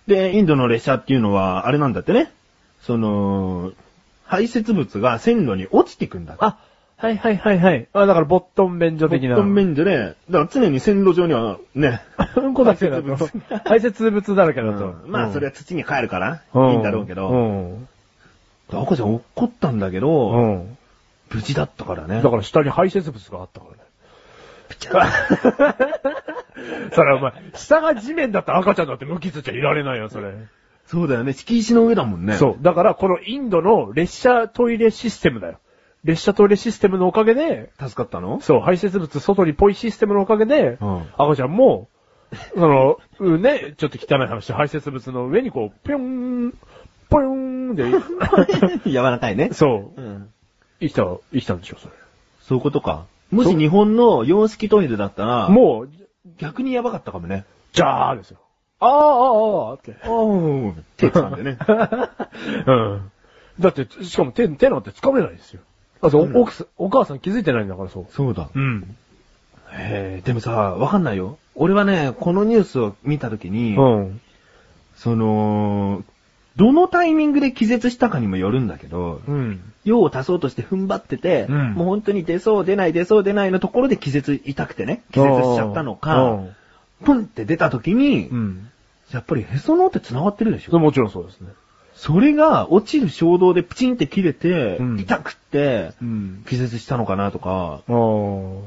[0.07, 2.31] で、インドの列車っていうのは、あれなんだってね。
[2.81, 3.71] その、
[4.25, 6.45] 排泄物が線路に落ちてくんだって。
[6.45, 6.57] あ、
[6.97, 7.87] はいはいはいはい。
[7.93, 9.35] あ、だからボットン便所的な。
[9.35, 12.01] ボットン便所で、だから常に線路上にはね、
[12.37, 13.15] うんこだけだと。
[13.65, 14.95] 排泄物だらけだと。
[15.07, 17.87] まあそれは土に帰るから、うんいいんだろうけど、うん。
[18.71, 20.77] 赤ちゃん怒ったんだけど、うん。
[21.31, 22.21] 無事だったからね。
[22.21, 23.84] だから下に排泄物があったからね。
[26.93, 30.33] それお前、下が地面だったら赤ちゃんだって無傷じゃいられないよ、それ。
[30.85, 31.33] そうだよね。
[31.33, 32.35] 敷石の上だもんね。
[32.35, 32.63] そう。
[32.63, 35.59] だから、このインドの列車トイレシステムだよ。
[36.03, 38.39] 列車トイレシステムのおかげで、助かったの？
[38.41, 41.89] そう、排泄物外にポイシステムのおかげで、うん赤ちゃんも、
[42.53, 46.53] その、うんね、ちょっと汚い話、排泄物の上にこう、ぴょん、
[47.09, 47.85] ぽよーんで、
[48.85, 49.49] 柔らかいね。
[49.53, 50.29] そう、うん。
[50.79, 51.03] 生きた、
[51.33, 51.93] 生きたんでしょ、それ。
[52.41, 53.05] そういうことか。
[53.35, 55.89] もし日本の洋式トイレだったら、もう、
[56.37, 57.45] 逆にやばかったかもね。
[57.73, 58.39] じゃーですよ。
[58.79, 59.95] あーあーあーって。
[60.07, 61.57] おー、手掴んでね。
[62.67, 63.11] うん。
[63.59, 65.61] だって、しかも手、手なんて掴めないですよ。
[66.01, 68.05] あ、そう、うん奥さん、お母さん気づいてないんだから、そう。
[68.11, 68.49] そうだ。
[68.53, 68.95] うん。
[69.71, 71.37] へえ、でもさ、わかんないよ。
[71.55, 74.21] 俺はね、このニュースを見たときに、うん。
[74.95, 76.03] その、
[76.55, 79.61] どのタイミングで気絶したかにもよるんだけど、うん。
[79.83, 86.39] 用を足そうとして踏ん張ってて、うんもう本当に出そう出ない出そう出ないのところで気絶痛くてね、気絶しちゃったのか、
[87.03, 88.37] プンって出た時に、うん。
[88.37, 88.69] うん。
[89.11, 90.79] やっぱりへその緒って繋がってるでしょ？
[90.79, 91.49] もちろんそうですね。
[91.93, 96.43] それが落ちる衝動でプチンって切れて、うん痛くって、うん。
[96.47, 98.61] 気絶したのかなとか、あー。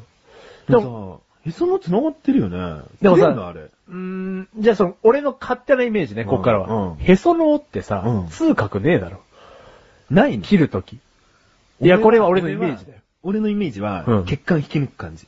[0.69, 2.83] でもさ、へその緒繋がってるよね。
[3.01, 3.63] でもさあれ。
[3.63, 6.93] うーん、じゃあその、俺の勝手なイメージね、こっからは。
[6.93, 9.21] うんへその緒ってさ、うん痛覚ねえだろ。
[10.11, 10.43] ないの？
[10.43, 10.99] 切るとき。
[11.81, 12.99] いや、これは俺のイメージだよ。
[13.23, 15.27] 俺のイメージは、うん血管引き抜く感じ。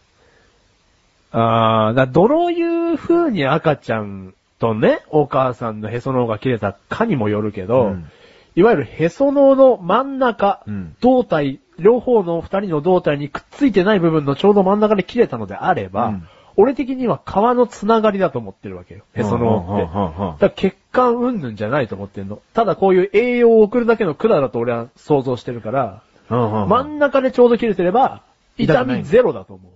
[1.32, 8.10] あー、だどういう風に赤ちゃんとね、お母さんのへその緒が切れたかにもよるけど、うん
[8.56, 16.28] いわゆるへその緒の真ん中、うん胴体、両方の二人の胴体にくっついてない部分のちょうど真ん中で切れたのであれば、うん。
[16.56, 19.04] 俺的には皮のつながりだと思ってるわけよ。
[19.14, 20.44] へその緒って。
[20.44, 22.40] だから血管うんぬんじゃないと思ってんの。
[22.52, 28.22] ただこういう栄養を送るだけの管だと俺は想像してるから、真真ん中でちょうど切れてれば、
[28.58, 29.69] 痛みゼロだと思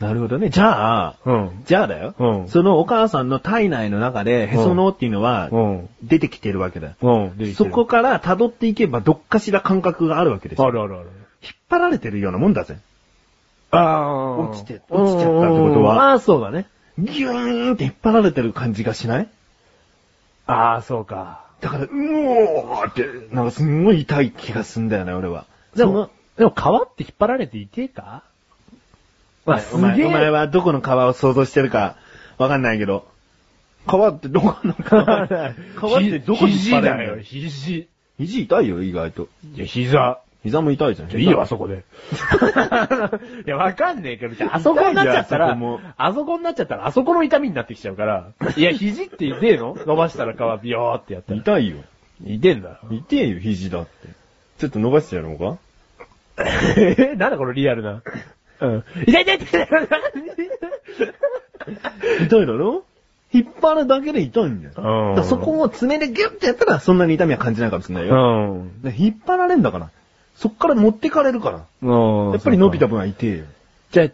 [0.00, 0.48] なるほどね。
[0.48, 1.62] じゃあ、うん。
[1.66, 2.14] じゃあだよ。
[2.18, 5.88] うんそのお母さんの体内の中で、へその緒っていうのは、うん。
[6.02, 6.94] 出てきてるわけだよ。
[7.02, 7.36] うん。
[7.36, 10.64] でそこから辿っていけば、どっかしら感覚があるわけでしょ。
[10.64, 11.10] あるあるある。
[11.42, 12.78] 引っ張られてるようなもんだぜ。
[13.70, 14.38] ああ。
[14.38, 16.66] 落ちて落ちちゃったってことはああ、そうだね。
[16.98, 19.28] ギューンって引っ張られてる感じがしない？
[20.46, 21.44] ああ、そうか。
[21.60, 25.44] だから、うおーって、なんかすんごい痛い気がすんだよね、俺は。
[25.76, 28.24] でも、でも皮って引っ張られて痛えか？
[29.46, 31.96] まあ、お前、お前は、はどこの皮を想像してるか、
[32.38, 33.06] わかんないけど。
[33.86, 37.88] 皮ってどこの皮皮ってどこに肘だよ、肘。
[38.18, 39.28] 肘痛いよ、意外と。
[39.54, 40.20] いや、膝。
[40.42, 41.10] 膝も痛いじゃん。
[41.10, 41.84] いいよ、あそこで。
[43.46, 45.56] いや、わかんねえけど、じゃああそこになっちゃったら
[45.98, 48.28] あそこになっちゃったら、あそこの痛みになってきちゃうから。
[48.56, 49.76] いや、肘って痛えの？
[49.86, 51.38] 伸ばしたら皮ビヨーってやったら。
[51.40, 51.76] 痛いよ。
[52.24, 52.80] 痛えんだ。
[52.90, 53.90] 痛えよ、肘だって。
[54.58, 55.58] ちょっと伸ばしてやろうか？
[56.76, 58.02] えなんだこのリアルな。
[58.60, 58.84] うん。
[59.06, 59.88] 痛い痛い痛い痛い
[62.26, 62.84] 痛いだろ？
[63.32, 64.74] 引っ張るだけで痛いんだよ。
[64.74, 68.14] だうんそこを爪でギュッてやったらそんなに痛みは感じないかもしれないよ。
[68.52, 68.82] うん。
[68.82, 69.90] で引っ張られんだから。
[70.34, 71.64] そっから持ってかれるから。
[71.82, 71.86] う
[72.28, 73.44] んやっぱり伸びた分は痛えよ。
[73.92, 74.08] じゃあ、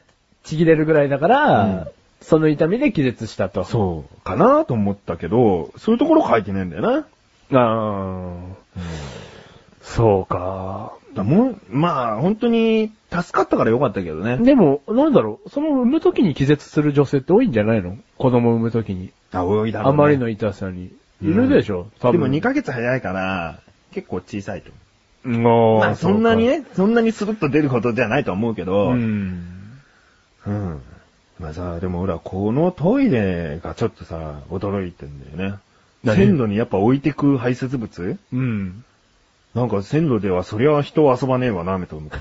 [0.45, 1.87] ちぎれるぐらいだから、うん
[2.23, 3.63] その痛みで気絶したと。
[3.65, 4.21] そう。
[4.23, 7.07] かなと思ったけど、そういうところ書いてねえんだよな。
[7.53, 8.33] あ
[8.75, 8.81] あ、
[9.83, 10.95] そうか。
[11.17, 14.39] だもう、まあ、本当に、助かったからよかったけどね。
[14.39, 17.97] でも、なんだろう、その産む時に気絶する女性って多いんじゃないの？
[18.19, 19.11] 子供産む時に。
[19.33, 19.95] あ、多いだろう、ね。
[19.95, 20.93] あまりの痛さに。
[21.23, 22.21] いるでしょ、多分。
[22.21, 23.59] でも2ヶ月早いから、
[23.93, 24.71] 結構小さいと。
[25.25, 25.39] 月。
[25.39, 29.81] まあ、そんなにね、そんなにスルッと出ることではないと思うけど、うん。
[30.47, 30.83] うん。
[31.41, 35.59] まあさ、でも俺はこのトイレがちょっとさ、驚いてんだよね。
[36.05, 36.17] 何？
[36.17, 38.19] 線路にやっぱ置いてく排泄物？
[38.33, 38.85] うん。
[39.57, 42.19] なんか線路ではそりゃ人は遊ばねえわな、めと思って。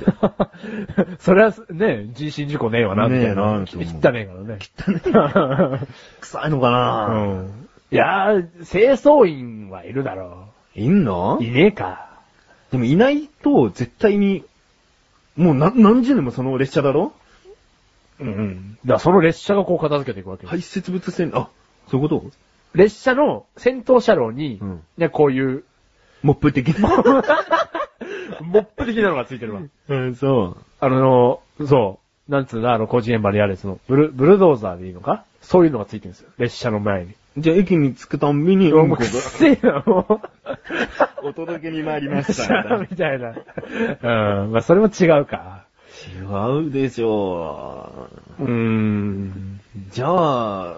[1.19, 3.65] それは、ね、人身事故ねえわな、みたいねえな。
[3.65, 5.79] 汚ねえからね。
[6.21, 7.13] 臭いのかな、う
[7.43, 7.67] ん。
[7.91, 11.37] いやー、清掃員はいるだろいんの？
[11.41, 11.43] う。
[11.43, 12.07] いねえか。
[12.71, 14.45] でもいないと絶対に、
[15.35, 17.11] もう何何十年もその列車だろ？
[18.21, 18.77] うんうん。
[18.85, 20.49] だからその列車がこう片付けていくわけよ。
[20.49, 21.49] 排泄物線、あ、
[21.89, 22.31] そういうこと？
[22.75, 25.65] 列車の先頭車両に、うんね、こういう、
[26.25, 26.89] モップ的な。
[28.41, 29.61] モップ的なのがついてるわ。
[29.89, 30.63] うん、そう。
[30.79, 32.31] あの、そう。
[32.31, 35.23] なんつうの、あの、工事現場にあるやつの、ブル、ブルドーザーでいいのか？
[35.41, 36.29] そういうのがついてるんですよ。
[36.39, 37.13] 列車の前に。
[37.37, 40.19] じゃあ駅に着くたんびに、もうくっうんこせえな、もう。
[41.27, 42.63] お届けに参りま列した。
[42.65, 43.29] 車みたいな。
[43.29, 44.51] うん。
[44.51, 45.65] まあ、それも違うか。
[46.07, 48.09] 違うでしょ
[48.39, 49.59] うーん。
[49.77, 49.79] う。
[49.91, 50.75] じゃあ、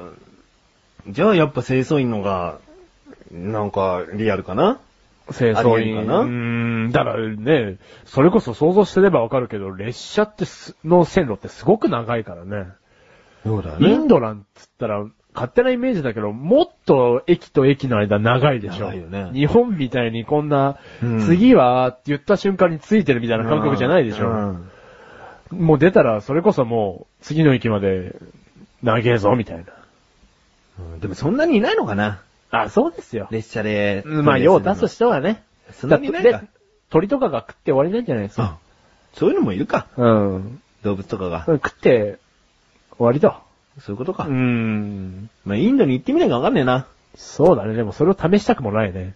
[1.07, 2.57] じゃあやっぱ清掃員のが、
[3.31, 4.79] なんかリアルかな？
[5.31, 5.95] 清掃員。
[5.95, 6.19] かな？
[6.19, 6.27] うー
[6.87, 6.91] ん。
[6.91, 12.67] だからね、それこそ想像してればわかるけど、列車ってすの線路ってすごく長いからね。
[13.43, 18.87] そうだインドなんつったら、勝手なイメージだけど、もっと駅と駅の間長いでしょ。
[18.87, 24.29] 長いよね日本みたいにこんな、うん次はって言った瞬間についてるみたいな感覚じゃないでしょ。
[24.29, 24.69] うん
[25.49, 28.17] もう出たら、それこそもう、次の駅まで、
[28.83, 29.63] 長えぞ、みたいな。
[30.79, 32.19] うんでもそんなにいないのかな
[32.51, 33.27] あ、そうですよ。
[33.31, 34.03] 列車で。
[34.05, 35.43] まあ、用を出す人はね。
[35.73, 36.11] そんなに
[36.89, 38.43] 鳥とかが食って終わりなんじゃないですか。
[38.43, 38.57] あ、
[39.13, 39.87] そういうのもいるか。
[39.97, 40.61] うん。
[40.83, 41.43] 動物とかが。
[41.45, 42.19] 食って、
[42.97, 43.41] 終わりだ。
[43.79, 44.25] そういうことか。
[44.25, 45.29] うん。
[45.45, 46.87] まあ、インドに行ってみなきゃわかんねえな。
[47.17, 47.73] そうだね。
[47.73, 49.15] でもそれを試したくもないね。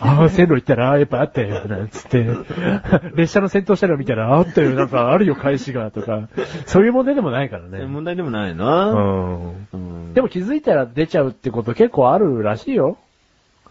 [0.00, 2.26] ああ、線路行ったら、ああ、やっぱあったよ、なんつって。
[3.14, 6.28] 列車の先頭車両見たら、あったよ、なんかあるよ、返しが、とか。
[6.66, 7.86] そういう問題でもないからね。
[7.86, 8.92] 問題でもないうな。
[8.92, 9.66] ん。
[9.72, 12.98] うんでも気づいたら出ちゃうってこと結構あるらしいよ。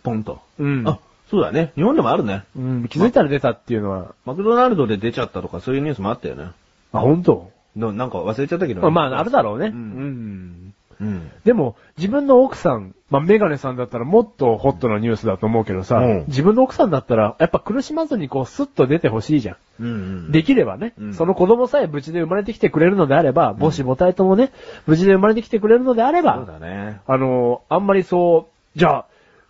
[0.03, 0.39] ポンと。
[0.57, 0.99] うんあ、
[1.29, 1.73] そうだね。
[1.75, 2.43] 日本でもあるね。
[2.55, 4.13] うん、気づいたら出たっていうのは。
[4.25, 6.51] マクドナルドで出ちゃったとかそういうニュースもあったよね。
[6.93, 7.51] あ、本当？
[7.75, 9.67] のなんか忘れちゃったけど、まあ、あるだろうね。
[9.67, 10.64] ううんん。
[10.99, 11.31] うん。
[11.43, 19.57] でも、自分の奥さん、まあ、メガネさんだったらもっとホットなニュースだと思うけどさ、うん自分の奥さんだったら、やっぱ苦しまずにこう、スッと出てほしいじゃん。
[19.79, 19.91] うんう
[20.29, 20.31] ん。
[20.31, 24.51] できればね、うんその子供さえ無事で生まれてきてくれるのであれば、母子母体ともね、
[24.87, 27.01] 無事で生まれてきてくれるのであれば、そうだね。
[27.07, 29.05] あのあんまりそう、じゃあ、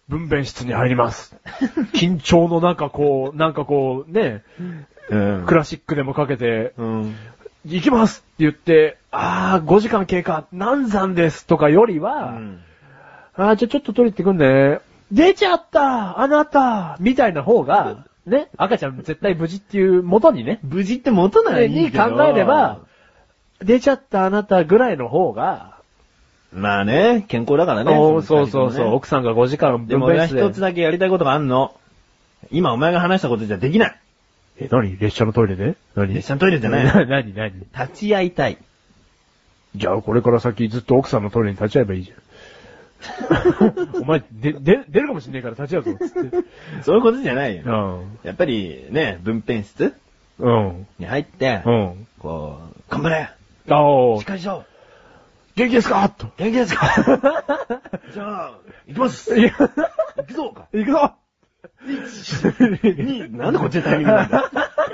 [0.08, 1.36] 分娩室に入ります。
[1.96, 4.86] 緊張の中こう、なんかこう、ね、うん
[5.46, 7.16] クラシックでもかけて、うん。
[7.66, 12.40] 行きますって言って、あー、5時間経過、難産ですとかよりは、
[13.34, 14.80] あー、じゃあちょっと取り行ってくんね。
[15.12, 22.80] 出ちゃったあなたみたいな方が、ね、赤ちゃん絶対無事っていう元にね、無事って元ならいいにけど考えれば、、
[23.60, 25.76] 出ちゃったあなたぐらいの方が、
[26.52, 27.92] まあね、健康だからね。
[27.94, 28.94] そうそうそう、う。
[28.94, 31.76] 奥さんが5時間でも俺は一つだけやりたいことがあんの。
[32.52, 34.00] 今お前が話したことじゃできない。
[34.60, 34.98] え、何？
[35.00, 35.76] 列車のトイレで？
[35.96, 36.14] 何？
[36.14, 37.34] 列車のトイレじゃない な何？
[37.34, 37.54] 何？
[37.60, 38.58] 立ち会いたい。
[39.76, 42.18] じゃあこれから先ずっと奥さんのトイレに立ち会えばいいじゃん。
[44.02, 46.38] お前、で、で、出るかもしんねえから立ち会うぞ、つって。
[46.84, 47.64] そういうことじゃないよ。
[47.66, 47.70] う
[48.06, 48.18] ん。
[48.28, 49.94] やっぱりね、分娩室
[50.40, 50.88] うん。
[50.98, 52.08] に入って、うん。
[52.20, 53.30] こう、頑張れ
[53.70, 54.64] あおしっかりしろ
[55.56, 56.08] 元気ですか？
[56.10, 56.28] と。
[56.38, 56.88] 元気ですか？
[58.14, 58.52] じゃあ、
[58.88, 61.14] 行きます行くぞ行くぞ
[63.04, 64.52] に、なんでこっちでタイミングなんだ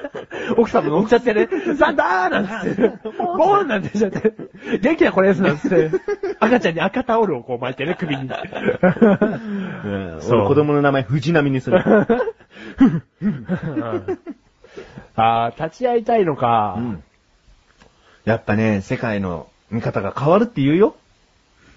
[0.57, 1.47] 奥さんも乗っちゃってね、
[1.77, 4.33] サンダーなんつって、ボーンなんてしちゃって、
[4.79, 5.91] 元気なこれですなんつって、
[6.39, 8.23] 赤ちゃんに赤タオルをこう巻いてね、首に。
[8.23, 8.29] うん
[10.21, 11.79] そう俺子供の名前藤波にする。
[15.15, 16.75] あー、立ち会いたいのか。
[16.77, 17.03] うん
[18.23, 20.95] やっぱね、世界の見方が変わるって言うよ。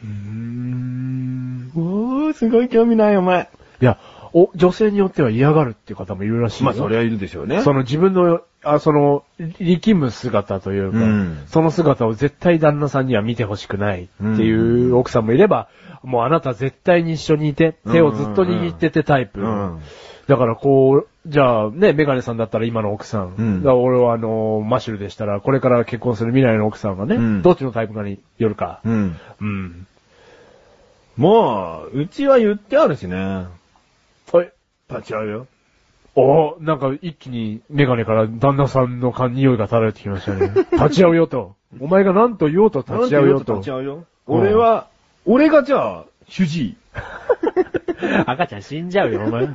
[0.03, 1.73] うーん。
[1.75, 3.49] おー、すごい興味ないお前。
[3.81, 3.99] いや、
[4.35, 6.67] お、女性によっては嫌がるっていう方もいるらしいよ。
[6.67, 7.63] まあそりゃいるでしょうね。
[7.63, 9.25] その自分の、あ、その、
[9.61, 14.55] 力む姿というか、うんその姿を絶対旦那さんには見てほしくないってい
[14.91, 15.69] う奥さんもいれば、
[16.03, 19.41] もうあなた絶対に一緒にいて、手をずっと握っててタイプ。
[19.41, 19.81] うん
[20.27, 23.35] だからこう、じゃあね、メガネさんだったら今の奥さん。
[23.37, 28.81] うん俺はあの、マシュルでしたら、これから結婚する未来の奥さんがね、うんどっちのタイプかによるか。
[28.85, 29.17] うん。
[29.41, 29.87] うん。
[31.19, 33.47] もう、うちは言ってあるしね。
[34.33, 34.53] はい。
[34.91, 35.47] 立ち会うよ。
[36.17, 40.53] おなんか一気にメガネから旦那さんのか匂いが漂ってきましたね。
[40.73, 41.57] 立ち会うよと。
[41.81, 43.55] お前が何と言おうと立ち会うよと。
[43.55, 44.05] 立ち会うよ。
[44.27, 44.87] 俺は、
[45.27, 46.77] 俺がじゃあ、主治医。
[48.27, 49.45] 赤ちゃん死んじゃうよ、お前。
[49.45, 49.55] うん。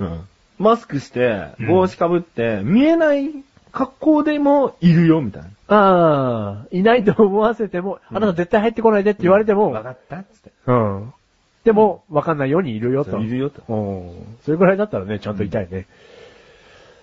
[0.00, 0.20] うん。
[0.58, 3.30] マスクしてうん、帽子かぶって、見えない
[3.70, 5.48] 格好でもいるよ、みたいな。
[5.68, 10.50] ああ、いないと思わせても、うんあなた絶対入ってこないでって言われても、わかったっつって。
[10.66, 11.12] うん。
[11.64, 13.18] でも、わかんないようにいるよと。
[13.18, 13.62] いるよと。
[13.68, 13.74] う
[14.22, 14.36] ん。
[14.44, 15.86] それぐらいだったらね、ちゃんと痛いね。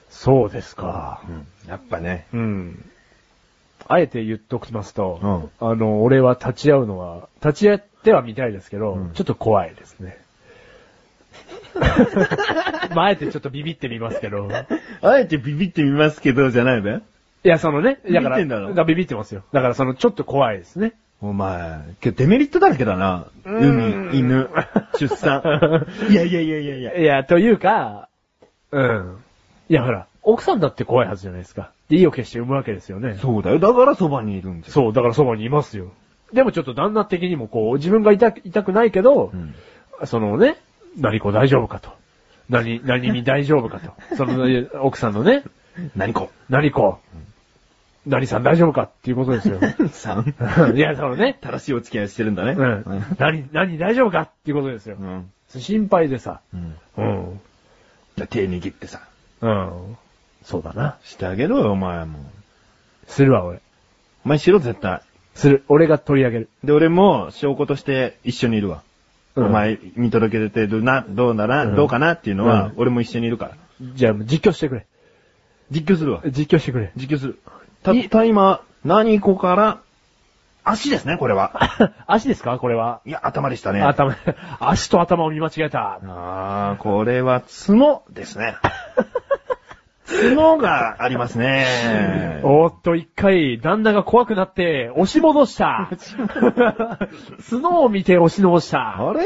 [0.10, 1.22] そうですか。
[1.30, 1.32] う
[1.68, 1.70] ん。
[1.70, 2.26] やっぱね。
[2.34, 2.90] うん。
[3.88, 10.18] あえて言っときますと、うんあの、俺は立ち会うのは、立ち会ってはみたいですけど、うんちょっと怖いですね。
[12.96, 14.50] まあ、あえてちょっとビビってみますけど。
[15.02, 17.00] あえてビビってみますけど、じゃないべい
[17.44, 19.44] や、そのね、だから、ビビってんだろからビビってますよ。
[19.54, 20.94] だからその、ちょっと怖いですね。
[21.22, 23.28] お前、けどデメリットだらけだな。
[23.46, 24.50] うーん海、犬、
[25.00, 25.42] 出産。
[26.10, 26.98] いやいやいやいやいや。
[27.00, 28.10] いや、というか、
[28.72, 29.18] うん。
[29.70, 31.72] いや、ほら、奥さんだって怖いはずじゃないですか。
[31.90, 33.16] で、意を決して産むわけですよね。
[33.16, 33.60] そうだよ。
[33.60, 34.74] だからそばにいるんですよ。
[34.74, 35.92] そう、だからそばにいますよ。
[36.34, 39.56] でもちょっと旦那的にもこう、自分が痛く、痛くないけど、うん。
[40.06, 40.58] そのね、
[40.98, 41.90] 何子大丈夫かと。
[42.50, 43.94] 何、何に大丈夫かと。
[44.16, 44.46] その、
[44.84, 45.44] 奥さんのね、
[45.96, 47.00] 何 こ何子、
[48.08, 49.60] 何さん大丈夫かっていうことですよ。
[49.92, 50.34] さん？
[50.76, 52.54] いや、そのね、正しいお付き合いをしてるんだね。
[52.54, 53.04] うん。
[53.18, 55.04] 何、何大丈夫かっていうことですよう。
[55.04, 55.30] ん。
[55.50, 56.42] 心配でさ。
[56.54, 56.76] うん。
[56.98, 57.40] うん。
[58.16, 59.02] じゃあ手握ってさ、
[59.42, 59.98] うん。
[60.44, 60.98] そうだな。
[61.04, 62.20] してあげろよ、お前も。
[63.08, 63.60] するわ、俺。
[64.26, 65.02] お前しろ絶対。
[65.36, 65.64] する。
[65.68, 66.50] 俺が取り上げる。
[66.64, 68.82] で、俺も証拠として一緒にいるわ。
[69.36, 73.52] うんお前見届けててどうな、どうなら、うんどうかなっていうのは、うん俺も一緒にいるから。
[73.94, 74.88] じゃあ、実況してくれ。
[75.70, 76.22] 実況するわ。
[76.26, 76.92] 実況してくれ。
[76.96, 77.40] 実況する。
[77.94, 79.78] たった今、何個から、
[80.64, 81.54] 足ですね、これは。
[82.08, 82.58] 足ですか？
[82.60, 83.00] これは。
[83.06, 83.82] いや、頭でしたね。
[83.82, 84.16] 頭、
[84.60, 86.00] 足と頭を見間違えた。
[86.06, 88.56] あー、これは角ですね。
[90.08, 92.40] 角がありますね。
[92.44, 95.90] おーっと、一回、旦那が怖くなって、押し戻した。
[97.50, 98.98] 角を見て押し戻した。
[98.98, 99.22] あれ？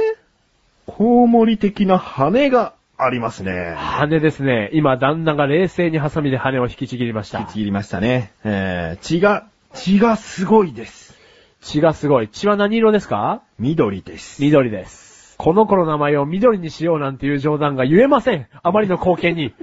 [0.88, 3.74] コウモリ的な羽がありますね。
[3.78, 4.70] 羽ですね。
[4.74, 7.52] 今、旦那が冷静にハサミで羽を引きちぎりました引き。
[7.54, 8.32] ちぎりましたね。
[8.44, 11.18] えー、血が、血がすごいです。
[11.62, 12.28] 血がすごい。
[12.30, 13.42] 血は何色ですか？
[13.60, 14.42] 緑です。
[14.42, 15.36] 緑です。
[15.38, 18.48] この子の名前を緑にしようなんていう冗談が言えません。
[18.62, 19.54] あまりの光景に。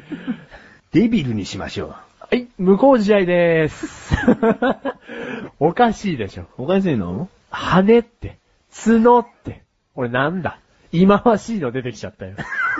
[0.92, 4.16] デビルにしましょはい、無効試合でーす。
[5.60, 6.42] おかしいでしょ。
[6.58, 6.64] う。
[6.64, 7.28] おかしいの？
[7.50, 8.38] 羽って、
[8.84, 9.62] 角って、
[9.94, 10.58] 俺なんだ？
[10.92, 12.34] 忌まわしいの出てきちゃったよ。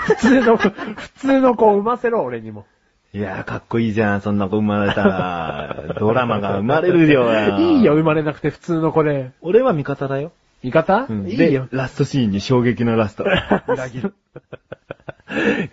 [0.07, 0.73] 普通の、普
[1.17, 2.67] 通の子を産ませろ、俺にも。
[3.15, 5.85] いやー、かっこいいじゃん、そんな子生まれたら。
[5.99, 7.29] ドラマが生まれるよ。
[7.59, 9.31] いいよ、生まれなくて普通の子で。
[9.41, 10.33] 俺は味方だよ。
[10.63, 11.77] 味方、うんいいよで。
[11.77, 13.25] ラストシーンに衝撃のラスト。
[13.69, 14.15] 裏切る。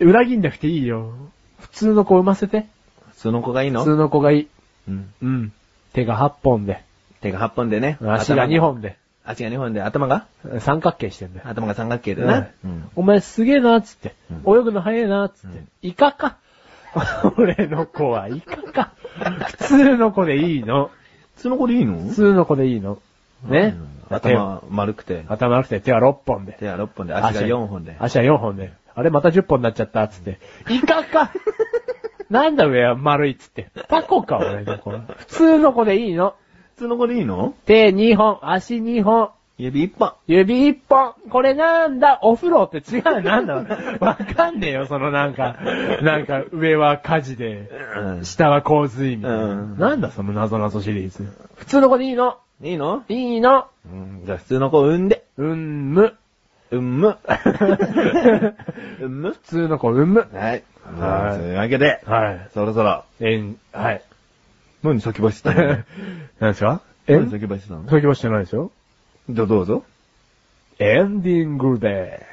[0.00, 1.12] 裏切んなくていいよ。
[1.58, 2.66] 普通の子産ませて。
[3.12, 3.80] その子がいいの？
[3.80, 4.48] 普通の子がいい。
[4.88, 5.12] うん。
[5.22, 5.52] うん。
[5.92, 6.82] 手が8本で。
[7.20, 7.98] 手が8本でね。
[8.00, 8.60] 足が2。
[8.60, 8.96] 本で。
[9.26, 10.26] 足が2本で、頭が？
[10.60, 11.48] 三角形してんだよ。
[11.48, 12.48] 頭が三角形でな。
[12.64, 14.14] うんお前すげえな、つって。
[14.44, 15.64] う泳ぐの早いな、つって。
[15.82, 16.36] イカか？
[17.36, 18.92] 俺の子はイカか。
[19.46, 20.90] 普通の子でいいの。
[21.36, 21.98] その子でいいの？
[21.98, 22.98] 普通の子でいいの。
[23.44, 23.74] ね。
[23.78, 26.52] うん頭丸くて、頭なくて手は6本で。
[26.60, 27.96] 手は6本で、足が4本で。
[27.98, 28.72] 足は4本で。
[28.94, 30.38] あれまた10本になっちゃった、つって。
[30.70, 31.32] イカか？
[32.30, 33.68] なんだ上は丸いっつって。
[33.88, 35.00] タコか、俺の子は。
[35.16, 36.34] 普通の子でいいの。
[36.76, 37.54] 普通の子でいいの？
[37.64, 40.12] 手2本、足2本、指1本。
[40.26, 41.14] 指1本。
[41.30, 42.18] これなんだ？
[42.20, 43.54] お風呂って違う、なんだ
[43.98, 45.56] わかんねえよ、そのなんか、
[46.02, 49.44] なんか上は火事で、うん下は洪水みたいな。
[49.44, 51.26] うんなんだその謎謎シリーズ。
[51.54, 52.36] 普通の子でいいの？
[52.62, 53.04] いいの？
[53.08, 54.26] いいのうん。
[54.26, 55.24] じゃあ普通の子産んで。
[55.38, 56.14] うんむ。
[56.72, 57.16] うんむ。
[59.00, 60.26] うんむ普通の子産む。
[60.30, 60.62] はい。
[61.00, 62.48] はいというわけで、はい。
[62.52, 63.04] そろそろ。
[63.20, 64.02] えん、はい。
[64.86, 65.78] 何先走ったの？
[66.40, 66.80] 何ですか？
[67.06, 67.16] え？
[67.16, 67.88] 何先走ったの？
[67.88, 68.70] 先走してないですよ。
[69.28, 69.84] どどうぞ。
[70.78, 72.24] エンディングで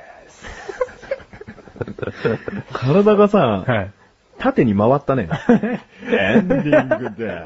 [2.73, 3.91] 体がさーす。、はい。
[4.39, 5.29] 縦に回ったね。
[6.09, 7.41] エンディングで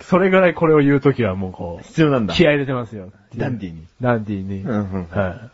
[0.00, 0.08] す。
[0.08, 2.34] それぐらいこれを言うときはもうこう、必要なんだ。
[2.34, 3.10] 気合い入れてますよ。
[3.36, 3.84] ダンディーに。
[4.00, 4.62] ダンディーに。
[4.62, 5.50] うんうんは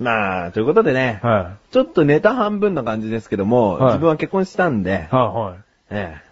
[0.00, 5.60] まあ、ということでねい。、はちょっとネタ半分な感じですけども、はい自分は結婚したんでい。、はい。
[5.90, 6.27] ええ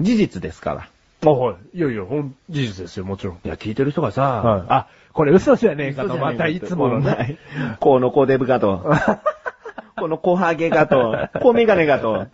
[0.00, 0.88] 事実ですから。
[1.24, 1.78] あ、はい。
[1.78, 3.40] いやいや、ほん、事実ですよ、もちろん。
[3.44, 4.64] いや、聞いてる人がさ、はい。
[4.68, 7.38] あ、これ嘘じゃねえかと、またいつものね。
[7.80, 8.92] このコデブかと。
[9.96, 11.28] この小ハゲがと。
[11.40, 12.26] 小メガネがと。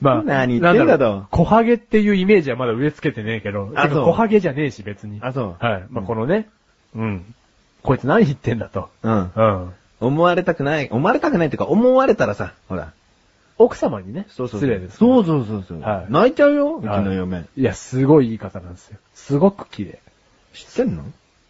[0.00, 5.20] まあ、何言ってんだと小ハゲっていうイメージはまだ植え付けてねえけど、あそう小ハゲじゃねえし、別に。
[5.22, 5.64] あ、そう。
[5.64, 5.84] はい。
[5.90, 6.48] まあ、このね、
[6.94, 7.34] うん。
[7.82, 8.88] こいつ何言ってんだと。
[9.02, 9.30] うん。
[9.34, 9.72] うん。
[10.00, 10.88] 思われたくない。
[10.90, 12.92] 思われたくないっていうか、思われたらさ、ほら。
[13.58, 14.60] 奥様にね、そうそう。
[14.60, 14.98] 失礼です。
[14.98, 15.80] そうそうそうそう。
[15.80, 17.44] はい泣いちゃうよ、うちはいの嫁。
[17.56, 18.98] いや、すごいいい方なんですよ。
[19.14, 19.98] すごく綺麗。
[20.52, 21.04] 知ってんの？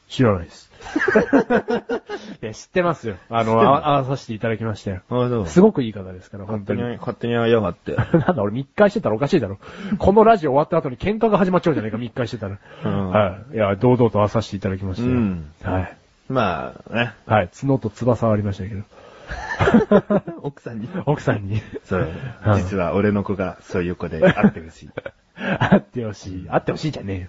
[0.09, 0.71] 知らないです。
[2.43, 3.17] いや、知ってますよ。
[3.29, 5.01] あの、あ合わさせていただきましたよ。
[5.11, 5.47] あ、そう。
[5.49, 6.83] すごくいい方ですから、本当に。
[6.83, 7.97] 勝手に、勝手に会いやがって。
[8.17, 9.59] なんだ、俺密会してたらおかしいだろ。
[9.99, 12.59] このラジオ終わった後に喧嘩が始まっちゃうじゃないか、密会してたら。
[12.85, 13.55] うんはい。
[13.57, 15.13] いや、堂々と合わさせていただきましたよ。
[15.13, 15.97] うんはい。
[16.29, 17.13] まあ、ね。
[17.27, 17.49] はい。
[17.61, 18.83] 角と翼はありましたけど。
[20.43, 20.89] 奥さんに。
[21.07, 21.63] 奥さんに。
[21.85, 22.09] そう
[22.47, 22.55] うん。
[22.57, 24.91] 実は俺の子がそういう子で会ってほしい。
[25.37, 26.47] 会ってほしい。
[26.47, 27.29] 会ってほしいじゃね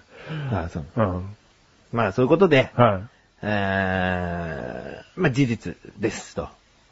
[0.52, 0.84] ああ、そう。
[0.96, 1.22] えよ。
[1.92, 2.84] まあ、そういうことで、うん。
[2.84, 3.02] はい。
[3.42, 6.48] えー、まあ、事実ですと。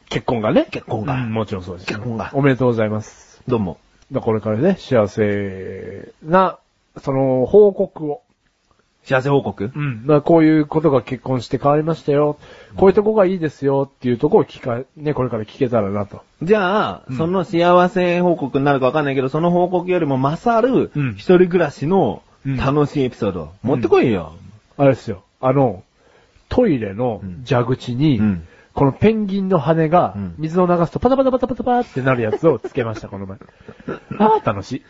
[0.09, 0.66] 結婚がね？
[0.70, 1.88] 結婚がうんもちろんそうです。
[1.88, 3.42] 結婚がおめでとうございます。
[3.48, 3.78] どうも。
[4.20, 6.59] これからね、幸せな、
[6.98, 8.22] その、報告を。
[9.07, 9.70] 幸せ報告？
[9.74, 10.02] うん。
[10.04, 12.38] まあこういうことが結婚して変わりましたよ。
[12.76, 16.22] こういうとこがいいですよっていうとこを聞か、ね、これから聞けたらなと。
[16.42, 24.34] じゃあ、うんその幸せ報告になるかわかんないけど、その報告よりも勝るうん、一人暮らしのうん楽しいエピソード、持ってこいよ。
[24.76, 25.22] あれですよ。
[25.40, 25.84] あの、
[26.48, 33.38] トイレの蛇口に、うんこのペンギンの羽がうん、水を流すとパタパタパタパタパタってなるやつをつけました、この前。
[34.20, 34.82] ああ、楽しい。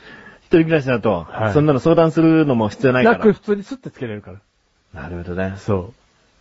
[0.47, 3.19] 一人暮らしだと、はいそんなの相談するのも必要ないから。
[3.19, 5.03] なく普通にスッてつけれるから。
[5.03, 5.55] なるほどね。
[5.59, 5.93] そ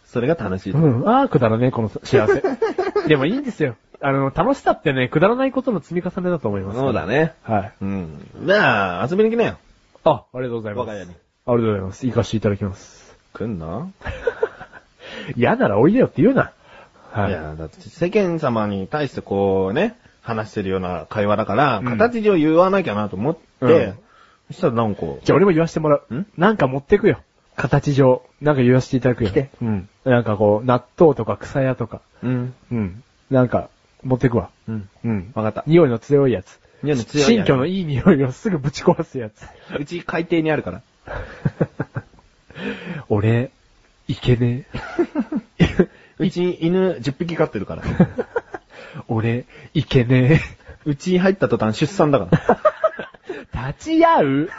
[0.05, 0.73] それが楽しい。
[0.73, 0.77] う。
[0.77, 1.09] うん。
[1.09, 2.43] ああ、くだらねえ、この幸せ。
[3.09, 3.75] でもいいんですよ。
[4.01, 6.79] あの、楽しさってね、くだらないことの積み重ねだと思います。
[6.79, 7.07] そうだ。
[7.07, 7.33] ね。
[7.41, 7.73] はい。
[7.81, 8.27] うん。
[8.43, 9.57] じゃあ、遊びに来なよ。
[10.03, 10.87] あ、ありがとうございます。
[10.87, 11.11] 我が家に。
[11.11, 12.05] ありがとうございます。
[12.05, 13.17] 行かせていただきます。
[13.33, 13.87] 来んな
[15.35, 16.51] 嫌ならおいでよって言うな。
[17.11, 17.33] はいい。
[17.33, 23.93] や、だって世間様に対してこうね、話してるような会話だから、うん形上言わなきゃなと思って、うん
[24.47, 26.15] そしたらなんか、じゃあ俺も言わせてもらう。
[26.15, 26.27] ん？
[26.37, 27.19] なんか持ってくよ。
[27.55, 28.21] 形上。
[28.41, 29.31] なんか言わせていただくよ。
[29.31, 29.89] 来てうん。
[30.03, 32.01] なんかこう、納豆とか草屋とか。
[32.21, 33.03] うん、うん。
[33.31, 33.69] なんか、
[34.03, 34.51] 持ってくわ。
[34.67, 34.89] うん。
[35.03, 35.31] うん。
[35.33, 35.63] わかった。
[35.65, 36.59] 匂いの強いやつ。
[36.83, 39.47] 匂いの強い新やつ居のいい匂いをすぐぶち壊すやつ。
[39.79, 40.81] うち海底にあるから。
[43.09, 43.49] 俺、
[44.07, 44.67] いけね
[45.57, 45.65] え。
[46.19, 47.83] うち犬10匹飼ってるから。
[49.07, 50.41] 俺、いけね
[50.85, 52.37] うち入った途端出産だかえ。
[53.73, 54.49] 立ち会う？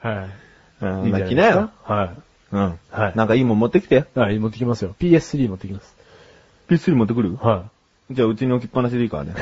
[0.00, 0.28] は
[0.80, 0.84] い。
[0.84, 0.96] ら。
[0.96, 1.70] うん、いいんじゃまあ来なよ。
[1.84, 2.10] はい。
[2.52, 2.78] うん。
[2.90, 4.04] はいなんかいいもん持ってきて。
[4.14, 4.94] はい、持ってきますよ。
[4.98, 5.94] PS3 持ってきます。
[6.68, 7.36] P3 持ってくる？
[7.36, 7.64] は
[8.10, 9.34] じゃあうちに置きっぱなしでいいからね。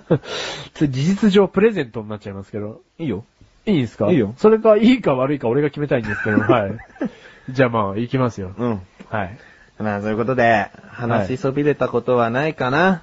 [0.74, 2.80] 事実上プレゼントになっちゃいますけど。
[2.98, 3.24] いいよ。
[3.66, 4.10] いいんですか？
[4.10, 6.72] いいよそれか、いいか悪いか俺が決めたいんですけど、はい。
[7.50, 8.52] じゃあまあ、行きますよ。
[8.56, 8.80] うん。
[9.10, 9.38] はい。
[9.78, 13.02] まあ、そういうことで、話しそびれたことはないかな、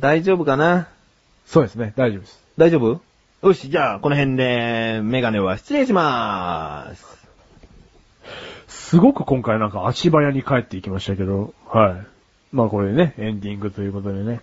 [0.00, 0.88] 大丈夫かな？
[1.46, 2.44] そうですね、大丈夫です。
[2.58, 3.00] 大丈夫？
[3.46, 7.18] よし、じゃあ、この辺で、メガネは失礼しまーす。
[8.66, 12.06] すごく今回なんか足早に帰っていきましたけど、はい。
[12.52, 14.40] まあこれね、エンディングということでね。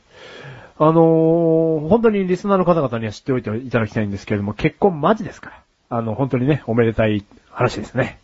[0.77, 5.49] あのー、本当にリスナーの方々には知っておいていただきたいんですけれども、結婚マジですか
[5.89, 5.97] ら。
[5.97, 8.19] あの、本当にね、おめでたい話ですね。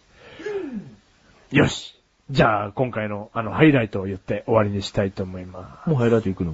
[1.51, 1.95] よし。
[2.31, 5.89] じゃあ、今回のあの、ハイライトを言って終わりにしたいと思います。
[5.89, 6.53] もうハイライト行くの？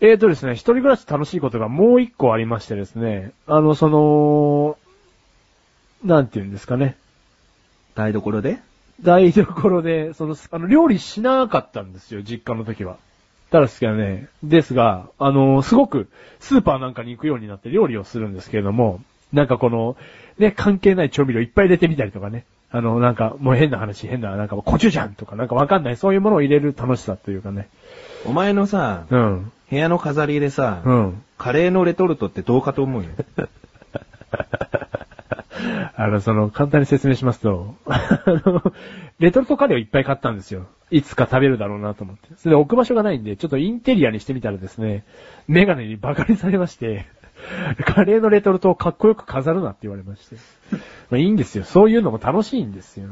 [0.00, 4.76] えーとですね、一人暮らし楽しいことがもう一個ありましてですね、あの、その、
[6.04, 6.98] なんて言うんですかね。
[7.94, 8.58] 台所で？
[9.00, 12.98] 台所で、その、あの、料理しなかったんですよ、実家の時は。
[13.50, 16.08] ただですけどね、ですが、あの、すごく、
[16.40, 19.00] スーパーなんかに行くようになって料理をするんですけれども、
[19.32, 19.96] なんかこの、
[20.38, 22.44] ね、関係ない調味料いっぱい入れてみたりとかね。
[22.72, 27.68] あの、なんか、もう変な話、変な、なんか、コチュジャンとかなんかわかんない、そういうものを入れる楽しさというかね。
[28.24, 29.52] お前のさ、うん。
[29.70, 31.22] 部屋の飾りでさ、うん。
[31.36, 33.10] カレーのレトルトってどうかと思うよ。
[35.96, 38.72] あの、その、簡単に説明しますと、あの、
[39.18, 40.66] レトルトカレーをいっぱい買ったんですよ。
[40.90, 42.28] いつか食べるだろうなと思って。
[42.38, 45.04] それで置く場所がないんで、ちょっとインテリアにしてみたらですね、
[45.46, 47.04] メガネにバカにされまして、
[47.84, 50.36] カレーのレトルトをかっこよく飾るなって言われまして。
[51.12, 51.64] まあいいんですよ。
[51.64, 53.06] そういうのも楽しいんですよ。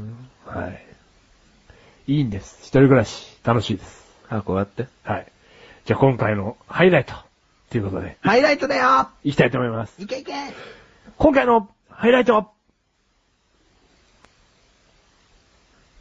[0.46, 2.14] はい。
[2.14, 2.60] いいんです。
[2.62, 4.06] 一人暮らし、楽しいです。
[4.30, 4.88] あ、こうやって？
[5.04, 5.26] はい。
[5.84, 7.12] じゃあ今回のハイライト、
[7.68, 10.00] ということで、ハイライトだよいきたいと思います。
[10.02, 10.32] いけいけ
[11.18, 12.50] 今回のハイライト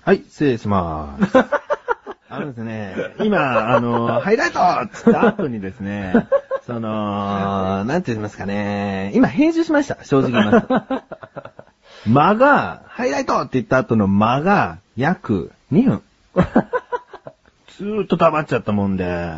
[0.05, 1.37] はい、失礼しまーす。
[2.31, 6.13] あのですね、今、あの、ハイライトっつった後にですね、
[6.65, 10.81] その、なんて言いますかね、今編集しました、正直言いますと。
[12.05, 16.01] 間が、ハイライトって言った後の間が、約2分。
[17.77, 19.35] ずーっと溜まっちゃったもんで、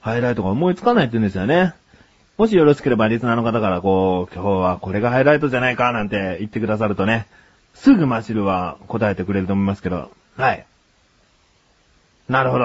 [0.00, 1.74] ハイライトが思いつかないって言うんですよね。
[2.36, 7.26] もしよろしければリスナーの方からこう、今日はこれがハイライトじゃないかなんて言ってくださるとね、
[7.74, 10.64] すぐマシルは答えてくれると思いますけど、はい。
[12.28, 12.64] なるほど。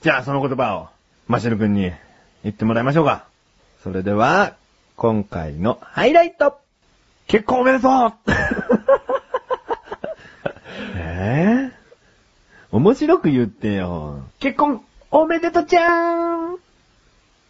[0.00, 0.88] じゃあその言葉を、
[1.28, 1.92] マシル君に
[2.42, 3.26] 言ってもらいましょうか。
[3.82, 4.54] それでは、
[4.96, 6.58] 今回のハイライト
[7.26, 8.12] 結婚おめでとう
[10.96, 14.24] えー、面白く言ってよ。
[14.38, 16.58] 結婚おめでとうちゃーん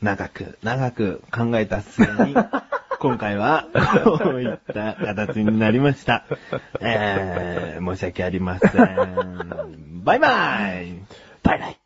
[0.02, 2.34] 長く、長く考えた末に、
[3.00, 3.66] 今回は、
[4.04, 6.24] こういった形になりました。
[6.80, 10.02] えー、申し訳ありません。
[10.04, 10.28] バイバ
[10.82, 11.02] イ
[11.42, 11.83] バイバイ